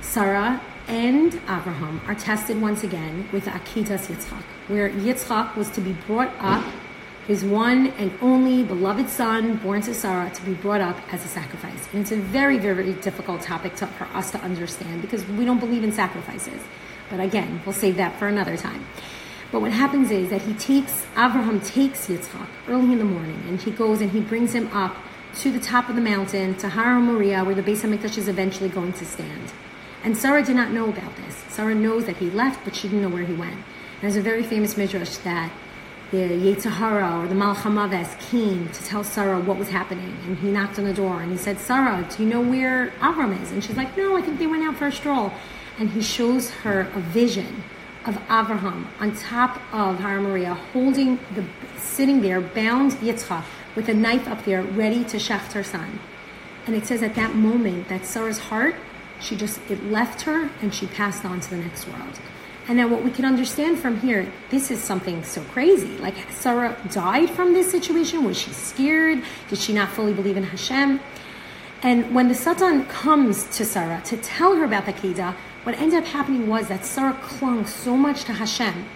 Sarah 0.00 0.60
and 0.88 1.34
Abraham 1.44 2.00
are 2.06 2.14
tested 2.14 2.60
once 2.60 2.82
again 2.82 3.28
with 3.32 3.44
Akidas 3.46 4.08
Yitzchak, 4.08 4.42
where 4.68 4.90
Yitzchak 4.90 5.56
was 5.56 5.70
to 5.70 5.80
be 5.80 5.92
brought 6.06 6.32
up 6.38 6.64
his 7.26 7.44
one 7.44 7.88
and 7.98 8.12
only 8.20 8.62
beloved 8.62 9.08
son, 9.08 9.56
born 9.56 9.80
to 9.82 9.94
Sarah, 9.94 10.30
to 10.30 10.42
be 10.42 10.52
brought 10.54 10.80
up 10.80 10.96
as 11.12 11.24
a 11.24 11.28
sacrifice. 11.28 11.88
And 11.92 12.02
it's 12.02 12.12
a 12.12 12.16
very, 12.16 12.58
very 12.58 12.92
difficult 12.94 13.40
topic 13.40 13.76
to, 13.76 13.86
for 13.86 14.04
us 14.16 14.30
to 14.32 14.38
understand 14.40 15.00
because 15.00 15.26
we 15.28 15.44
don't 15.44 15.60
believe 15.60 15.84
in 15.84 15.92
sacrifices. 15.92 16.60
But 17.08 17.20
again, 17.20 17.62
we'll 17.64 17.74
save 17.74 17.96
that 17.96 18.18
for 18.18 18.28
another 18.28 18.56
time. 18.56 18.86
But 19.50 19.60
what 19.60 19.72
happens 19.72 20.10
is 20.10 20.30
that 20.30 20.42
he 20.42 20.52
takes, 20.54 21.06
Abraham 21.12 21.60
takes 21.60 22.08
Yitzchak 22.08 22.48
early 22.68 22.92
in 22.92 22.98
the 22.98 23.04
morning 23.04 23.42
and 23.48 23.60
he 23.60 23.70
goes 23.70 24.00
and 24.00 24.10
he 24.10 24.20
brings 24.20 24.52
him 24.52 24.68
up 24.72 24.96
to 25.36 25.50
the 25.50 25.60
top 25.60 25.88
of 25.88 25.96
the 25.96 26.00
mountain, 26.00 26.54
to 26.56 26.68
Har 26.68 27.00
Moriah, 27.00 27.44
where 27.44 27.54
the 27.54 27.62
Beis 27.62 27.82
HaMikdash 27.82 28.18
is 28.18 28.28
eventually 28.28 28.68
going 28.68 28.92
to 28.94 29.04
stand. 29.04 29.52
And 30.04 30.16
Sarah 30.16 30.44
did 30.44 30.56
not 30.56 30.70
know 30.70 30.88
about 30.88 31.16
this. 31.16 31.36
Sarah 31.48 31.74
knows 31.74 32.04
that 32.06 32.18
he 32.18 32.30
left, 32.30 32.64
but 32.64 32.76
she 32.76 32.88
didn't 32.88 33.02
know 33.02 33.08
where 33.08 33.24
he 33.24 33.32
went. 33.32 33.54
And 33.54 34.02
there's 34.02 34.16
a 34.16 34.22
very 34.22 34.42
famous 34.42 34.76
midrash 34.76 35.16
that 35.18 35.50
the 36.14 36.54
Yetzer 36.54 36.70
Hara 36.70 37.20
or 37.20 37.26
the 37.26 37.34
Malach 37.34 37.56
HaMaves 37.56 38.16
came 38.30 38.68
to 38.68 38.84
tell 38.84 39.02
Sarah 39.02 39.40
what 39.40 39.56
was 39.56 39.68
happening. 39.68 40.16
And 40.26 40.38
he 40.38 40.48
knocked 40.48 40.78
on 40.78 40.84
the 40.84 40.94
door 40.94 41.20
and 41.20 41.32
he 41.32 41.36
said, 41.36 41.58
Sarah, 41.58 42.06
do 42.08 42.22
you 42.22 42.28
know 42.28 42.40
where 42.40 42.90
Avram 43.00 43.40
is? 43.42 43.50
And 43.50 43.64
she's 43.64 43.76
like, 43.76 43.96
no, 43.96 44.16
I 44.16 44.22
think 44.22 44.38
they 44.38 44.46
went 44.46 44.62
out 44.62 44.76
for 44.76 44.86
a 44.86 44.92
stroll. 44.92 45.32
And 45.76 45.90
he 45.90 46.02
shows 46.02 46.50
her 46.62 46.82
a 46.94 47.00
vision 47.00 47.64
of 48.06 48.14
Avraham 48.28 48.86
on 49.00 49.16
top 49.16 49.56
of 49.72 49.98
Har 49.98 50.20
Moriah, 50.20 50.54
holding 50.72 51.18
the, 51.34 51.44
sitting 51.78 52.20
there, 52.20 52.40
bound 52.40 52.92
Yitzchak 52.92 53.44
with 53.74 53.88
a 53.88 53.94
knife 53.94 54.28
up 54.28 54.44
there, 54.44 54.62
ready 54.62 55.02
to 55.04 55.16
shacht 55.16 55.52
her 55.52 55.64
son. 55.64 55.98
And 56.66 56.76
it 56.76 56.86
says 56.86 57.02
at 57.02 57.16
that 57.16 57.34
moment 57.34 57.88
that 57.88 58.06
Sarah's 58.06 58.38
heart, 58.38 58.76
she 59.20 59.34
just, 59.34 59.58
it 59.68 59.82
left 59.84 60.22
her 60.22 60.48
and 60.62 60.72
she 60.72 60.86
passed 60.86 61.24
on 61.24 61.40
to 61.40 61.50
the 61.50 61.56
next 61.56 61.88
world. 61.88 62.20
And 62.66 62.78
then 62.78 62.90
what 62.90 63.02
we 63.02 63.10
can 63.10 63.24
understand 63.24 63.78
from 63.78 64.00
here, 64.00 64.32
this 64.50 64.70
is 64.70 64.82
something 64.82 65.22
so 65.22 65.42
crazy. 65.42 65.98
Like 65.98 66.14
Sarah 66.30 66.76
died 66.90 67.30
from 67.30 67.52
this 67.52 67.70
situation. 67.70 68.24
Was 68.24 68.38
she 68.38 68.50
scared? 68.50 69.22
Did 69.50 69.58
she 69.58 69.72
not 69.74 69.90
fully 69.90 70.14
believe 70.14 70.36
in 70.36 70.44
Hashem? 70.44 71.00
And 71.82 72.14
when 72.14 72.28
the 72.28 72.34
Satan 72.34 72.86
comes 72.86 73.44
to 73.56 73.64
Sarah 73.66 74.00
to 74.06 74.16
tell 74.16 74.56
her 74.56 74.64
about 74.64 74.86
the 74.86 74.94
Kedah, 74.94 75.34
what 75.64 75.78
ended 75.78 75.98
up 75.98 76.06
happening 76.06 76.48
was 76.48 76.68
that 76.68 76.86
Sarah 76.86 77.18
clung 77.22 77.66
so 77.66 77.96
much 77.96 78.24
to 78.24 78.32
Hashem. 78.32 78.86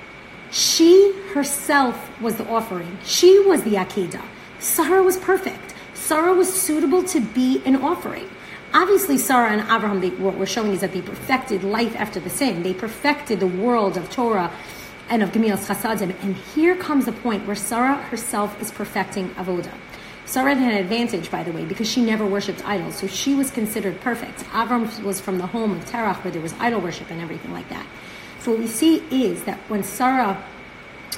She 0.50 1.14
herself 1.34 2.18
was 2.22 2.36
the 2.36 2.48
offering. 2.48 2.96
She 3.04 3.38
was 3.40 3.62
the 3.64 3.74
Akedah. 3.74 4.24
Sarah 4.58 5.02
was 5.02 5.18
perfect. 5.18 5.74
Sarah 5.92 6.32
was 6.32 6.50
suitable 6.50 7.02
to 7.04 7.20
be 7.20 7.62
an 7.66 7.76
offering. 7.76 8.28
Obviously, 8.74 9.16
Sarah 9.18 9.50
and 9.50 9.62
Abraham, 9.62 10.00
they, 10.00 10.10
what 10.10 10.36
we're 10.36 10.46
showing 10.46 10.72
is 10.72 10.80
that 10.80 10.92
they 10.92 11.00
perfected 11.00 11.64
life 11.64 11.96
after 11.96 12.20
the 12.20 12.30
sin. 12.30 12.62
They 12.62 12.74
perfected 12.74 13.40
the 13.40 13.46
world 13.46 13.96
of 13.96 14.10
Torah 14.10 14.52
and 15.08 15.22
of 15.22 15.32
Gemilas 15.32 15.66
Chasadim. 15.66 16.14
And 16.22 16.36
here 16.36 16.76
comes 16.76 17.06
the 17.06 17.12
point 17.12 17.46
where 17.46 17.56
Sarah 17.56 17.96
herself 17.96 18.60
is 18.60 18.70
perfecting 18.70 19.30
Avodah. 19.30 19.74
Sarah 20.26 20.54
had 20.54 20.72
an 20.74 20.78
advantage, 20.78 21.30
by 21.30 21.42
the 21.42 21.52
way, 21.52 21.64
because 21.64 21.90
she 21.90 22.02
never 22.04 22.26
worshipped 22.26 22.62
idols, 22.66 22.96
so 22.96 23.06
she 23.06 23.34
was 23.34 23.50
considered 23.50 23.98
perfect. 24.02 24.40
Avram 24.50 25.02
was 25.02 25.18
from 25.18 25.38
the 25.38 25.46
home 25.46 25.72
of 25.72 25.82
Terach, 25.86 26.22
where 26.22 26.30
there 26.30 26.42
was 26.42 26.52
idol 26.60 26.82
worship 26.82 27.10
and 27.10 27.22
everything 27.22 27.54
like 27.54 27.68
that. 27.70 27.86
So 28.40 28.50
what 28.50 28.60
we 28.60 28.66
see 28.66 28.96
is 29.10 29.44
that 29.44 29.58
when 29.68 29.82
Sarah 29.82 30.44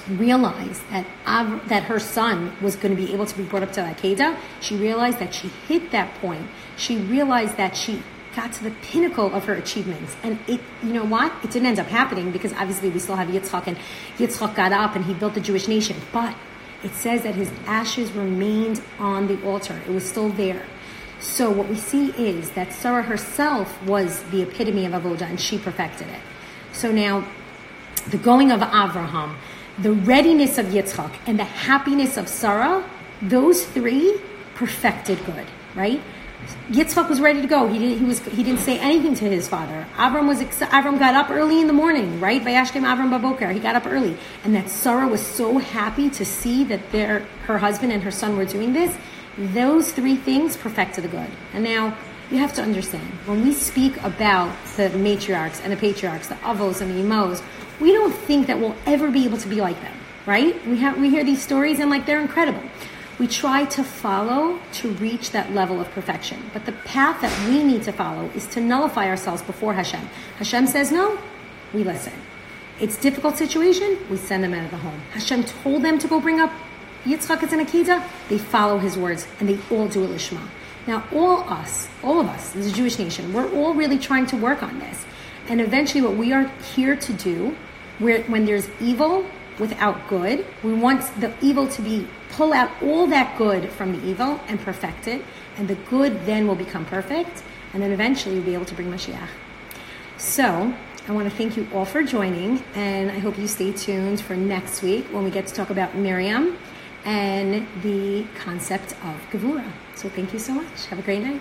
realized 0.09 0.83
that 0.91 1.07
Av- 1.27 1.69
that 1.69 1.85
her 1.85 1.99
son 1.99 2.53
was 2.61 2.77
going 2.77 2.95
to 2.95 3.01
be 3.01 3.13
able 3.13 3.27
to 3.27 3.37
be 3.37 3.43
brought 3.43 3.63
up 3.63 3.73
to 3.73 3.81
Akedah, 3.81 4.37
she 4.61 4.77
realized 4.77 5.19
that 5.19 5.35
she 5.35 5.49
hit 5.69 5.91
that 5.93 6.15
point. 6.21 6.47
She 6.77 6.97
realized 6.97 7.57
that 7.57 7.77
she 7.77 8.03
got 8.35 8.53
to 8.53 8.65
the 8.65 8.71
pinnacle 8.83 9.35
of 9.35 9.45
her 9.45 9.55
achievements. 9.55 10.17
And 10.23 10.39
it, 10.47 10.61
you 10.83 10.93
know 10.93 11.05
what? 11.05 11.33
It 11.43 11.51
didn't 11.51 11.67
end 11.67 11.79
up 11.79 11.87
happening 11.87 12.31
because 12.31 12.53
obviously 12.53 12.89
we 12.91 12.99
still 12.99 13.17
have 13.17 13.29
Yitzchak, 13.29 13.67
and 13.67 13.77
Yitzchak 14.19 14.55
got 14.55 14.73
up 14.73 14.95
and 14.95 15.05
he 15.05 15.15
built 15.15 15.35
the 15.35 15.41
Jewish 15.41 15.69
nation. 15.69 15.97
But 16.13 16.35
it 16.83 16.93
says 16.93 17.23
that 17.23 17.35
his 17.35 17.51
ashes 17.67 18.13
remained 18.13 18.83
on 18.99 19.27
the 19.27 19.43
altar. 19.45 19.81
It 19.87 19.91
was 19.91 20.09
still 20.09 20.29
there. 20.31 20.65
So 21.21 21.51
what 21.51 21.69
we 21.69 21.77
see 21.77 22.11
is 22.13 22.51
that 22.53 22.73
Sarah 22.73 23.03
herself 23.03 23.83
was 23.85 24.23
the 24.31 24.43
epitome 24.43 24.87
of 24.87 24.93
avodah, 24.93 25.23
and 25.23 25.39
she 25.39 25.59
perfected 25.59 26.09
it. 26.09 26.21
So 26.73 26.91
now, 26.91 27.27
the 28.09 28.17
going 28.17 28.51
of 28.51 28.61
Avraham, 28.61 29.37
the 29.83 29.93
readiness 29.93 30.59
of 30.59 30.67
Yitzchak, 30.67 31.13
and 31.27 31.39
the 31.39 31.45
happiness 31.45 32.17
of 32.17 32.29
Sarah, 32.29 32.85
those 33.23 33.65
three 33.65 34.19
perfected 34.55 35.25
good, 35.25 35.47
right? 35.75 36.01
Yitzchak 36.71 37.09
was 37.09 37.21
ready 37.21 37.43
to 37.43 37.47
go. 37.47 37.69
He 37.69 37.79
didn't. 37.79 37.99
He 37.99 38.05
was. 38.05 38.21
He 38.21 38.43
didn't 38.43 38.61
say 38.61 38.79
anything 38.79 39.15
to 39.17 39.29
his 39.29 39.47
father. 39.47 39.87
Avram 39.97 40.27
was. 40.27 40.41
Avram 40.41 40.99
got 40.99 41.15
up 41.15 41.31
early 41.31 41.61
in 41.61 41.67
the 41.67 41.73
morning, 41.73 42.19
right? 42.19 42.43
Vayashkem 42.43 42.83
Avram 42.83 43.11
baboker. 43.11 43.53
He 43.53 43.61
got 43.61 43.75
up 43.75 43.87
early, 43.87 44.17
and 44.45 44.55
that 44.55 44.71
Sarah 44.71 45.07
was 45.07 45.25
so 45.25 45.59
happy 45.59 46.09
to 46.11 46.25
see 46.25 46.65
that 46.65 46.93
their 46.93 47.21
her 47.47 47.59
husband 47.59 47.93
and 47.93 48.03
her 48.03 48.11
son 48.11 48.37
were 48.37 48.47
doing 48.47 48.73
this. 48.73 48.97
Those 49.37 49.93
three 49.93 50.17
things 50.17 50.57
perfected 50.57 51.05
the 51.05 51.09
good. 51.09 51.31
And 51.53 51.63
now 51.63 51.97
you 52.31 52.39
have 52.39 52.55
to 52.55 52.63
understand 52.63 53.09
when 53.27 53.43
we 53.43 53.53
speak 53.53 53.97
about 54.03 54.55
the 54.77 54.89
matriarchs 54.91 55.61
and 55.63 55.73
the 55.73 55.77
patriarchs, 55.77 56.29
the 56.29 56.37
avos 56.37 56.81
and 56.81 56.91
the 56.91 57.03
imos, 57.03 57.43
we 57.81 57.93
don't 57.93 58.13
think 58.13 58.47
that 58.47 58.59
we'll 58.59 58.77
ever 58.87 59.11
be 59.11 59.25
able 59.25 59.39
to 59.39 59.49
be 59.49 59.61
like 59.61 59.81
them, 59.81 59.95
right? 60.27 60.55
We 60.67 60.79
have 60.79 60.99
we 60.99 61.11
hear 61.11 61.25
these 61.25 61.43
stories 61.43 61.79
and 61.79 61.91
like 61.91 62.07
they're 62.07 62.21
incredible. 62.21 62.63
We 63.19 63.27
try 63.27 63.67
to 63.67 63.85
follow 63.85 64.59
to 64.75 64.89
reach 64.93 65.33
that 65.33 65.53
level 65.53 65.81
of 65.81 65.91
perfection. 65.91 66.51
But 66.55 66.65
the 66.65 66.73
path 66.73 67.21
that 67.21 67.49
we 67.49 67.63
need 67.63 67.83
to 67.83 67.93
follow 67.93 68.31
is 68.35 68.47
to 68.49 68.61
nullify 68.61 69.09
ourselves 69.09 69.43
before 69.43 69.75
Hashem. 69.75 70.09
Hashem 70.39 70.67
says 70.67 70.91
no, 70.91 71.19
we 71.75 71.85
listen. 71.85 72.15
It's 72.81 72.97
difficult 72.97 73.37
situation, 73.37 73.99
we 74.09 74.17
send 74.17 74.43
them 74.43 74.55
out 74.55 74.65
of 74.65 74.71
the 74.71 74.79
home. 74.79 75.01
Hashem 75.13 75.45
told 75.45 75.83
them 75.83 75.99
to 75.99 76.09
go 76.09 76.19
bring 76.19 76.41
up 76.41 76.51
Yitzchak 77.05 77.43
is 77.43 77.53
an 77.55 77.61
Akida, 77.61 78.07
they 78.29 78.37
follow 78.37 78.79
his 78.79 78.99
words 78.99 79.27
and 79.39 79.49
they 79.49 79.59
all 79.75 79.89
do 79.89 80.05
a 80.05 80.09
Lishma. 80.09 80.47
Now, 80.87 81.05
all 81.13 81.41
us, 81.49 81.89
all 82.03 82.21
of 82.21 82.27
us, 82.27 82.55
as 82.57 82.67
a 82.67 82.73
Jewish 82.73 82.99
nation, 82.99 83.33
we're 83.33 83.51
all 83.55 83.75
really 83.75 83.99
trying 83.99 84.27
to 84.27 84.37
work 84.37 84.63
on 84.63 84.79
this. 84.79 85.05
And 85.49 85.61
eventually, 85.61 86.03
what 86.03 86.17
we 86.17 86.33
are 86.33 86.45
here 86.75 86.97
to 86.97 87.13
do, 87.13 87.57
where, 88.01 88.23
when 88.25 88.45
there's 88.45 88.69
evil 88.81 89.25
without 89.59 90.09
good, 90.09 90.45
we 90.65 90.73
want 90.73 91.03
the 91.21 91.33
evil 91.41 91.69
to 91.69 91.83
be, 91.83 92.07
pull 92.31 92.53
out 92.53 92.71
all 92.83 93.07
that 93.07 93.39
good 93.39 93.71
from 93.71 93.93
the 93.93 94.09
evil 94.09 94.41
and 94.49 94.59
perfect 94.61 95.07
it. 95.07 95.23
And 95.57 95.69
the 95.69 95.77
good 95.89 96.27
then 96.27 96.49
will 96.49 96.57
become 96.57 96.85
perfect. 96.87 97.43
And 97.73 97.83
then 97.83 97.93
eventually, 97.93 98.35
we'll 98.35 98.45
be 98.45 98.55
able 98.55 98.65
to 98.65 98.75
bring 98.75 98.91
Mashiach. 98.91 99.29
So, 100.17 100.75
I 101.09 101.13
want 101.13 101.31
to 101.31 101.37
thank 101.37 101.57
you 101.57 101.67
all 101.75 101.85
for 101.85 102.03
joining, 102.03 102.63
and 102.75 103.11
I 103.11 103.19
hope 103.19 103.39
you 103.39 103.49
stay 103.49 103.73
tuned 103.73 104.21
for 104.21 104.37
next 104.37 104.83
week 104.83 105.07
when 105.07 105.25
we 105.25 105.31
get 105.31 105.47
to 105.47 105.55
talk 105.55 105.71
about 105.71 105.97
Miriam 105.97 106.57
and 107.05 107.67
the 107.83 108.27
concept 108.37 108.93
of 109.05 109.17
Gevura. 109.31 109.73
So 109.95 110.09
thank 110.09 110.33
you 110.33 110.39
so 110.39 110.53
much. 110.53 110.87
Have 110.87 110.99
a 110.99 111.03
great 111.03 111.23
night. 111.23 111.41